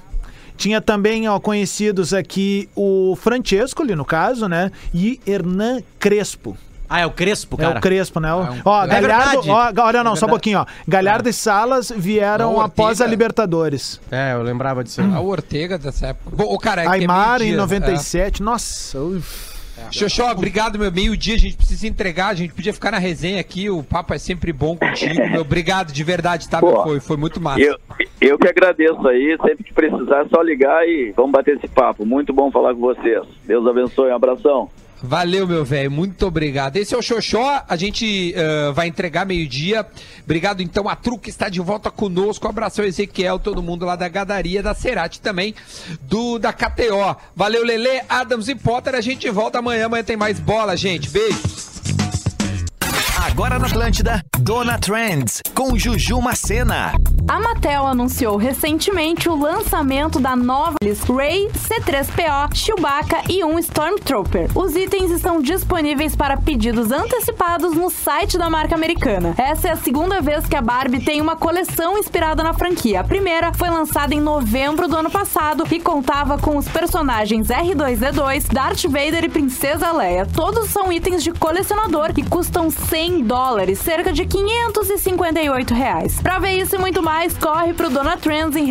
[0.56, 4.72] Tinha também, ó, conhecidos aqui o Francesco, ali no caso, né?
[4.92, 6.56] E Hernan Crespo.
[6.88, 7.78] Ah, é o Crespo, É cara.
[7.78, 8.32] o Crespo, né?
[8.34, 9.50] um- Ó, É Galhardo, verdade.
[9.50, 10.66] ó, olha não, É só um pouquinho, ó.
[10.86, 13.06] Galhardo e Salas vieram Não, após a.
[13.06, 14.00] Libertadores.
[14.10, 15.00] É, eu lembrava disso.
[15.00, 16.30] A Ortega dessa época.
[16.36, 18.42] Bom, o cara, é que é Aymar em meio-dia, 97.
[18.42, 19.20] Nossa, ui.
[19.78, 19.92] É.
[19.92, 20.90] Xoxó, obrigado, meu.
[20.90, 22.28] Meio-dia, a gente precisa entregar.
[22.28, 23.68] A gente podia ficar na resenha aqui.
[23.68, 25.42] O papo é sempre bom contigo, meu.
[25.42, 26.60] Obrigado de verdade, tá?
[26.60, 26.82] Pô?
[26.82, 27.60] Foi, foi muito massa.
[27.60, 27.76] Eu,
[28.20, 29.36] eu que agradeço aí.
[29.46, 32.06] Sempre que precisar, é só ligar e vamos bater esse papo.
[32.06, 33.22] Muito bom falar com vocês.
[33.44, 34.10] Deus abençoe.
[34.10, 34.70] Um abração.
[35.02, 35.90] Valeu, meu velho.
[35.90, 36.76] Muito obrigado.
[36.76, 37.64] Esse é o Xoxó.
[37.68, 39.86] A gente eh, vai entregar meio-dia.
[40.24, 42.48] Obrigado, então, a Tru está de volta conosco.
[42.48, 45.54] Abração, Ezequiel, todo mundo lá da Gadaria, da Cerati também,
[46.02, 47.16] do da KTO.
[47.34, 48.94] Valeu, Lele, Adams e Potter.
[48.94, 49.86] A gente volta amanhã.
[49.86, 51.10] Amanhã tem mais bola, gente.
[51.10, 51.75] Beijos.
[53.24, 56.92] Agora na Atlântida, Dona Trends, com Juju Macena.
[57.28, 64.48] A Mattel anunciou recentemente o lançamento da nova Ray C3PO, Chewbacca e um Stormtrooper.
[64.56, 69.34] Os itens estão disponíveis para pedidos antecipados no site da marca americana.
[69.36, 73.00] Essa é a segunda vez que a Barbie tem uma coleção inspirada na franquia.
[73.00, 78.52] A primeira foi lançada em novembro do ano passado e contava com os personagens R2D2,
[78.52, 80.26] Darth Vader e Princesa Leia.
[80.26, 86.20] Todos são itens de colecionador e custam 100 dólares, cerca de 558 reais.
[86.20, 88.66] Pra ver isso e muito mais, corre pro Dona Trends em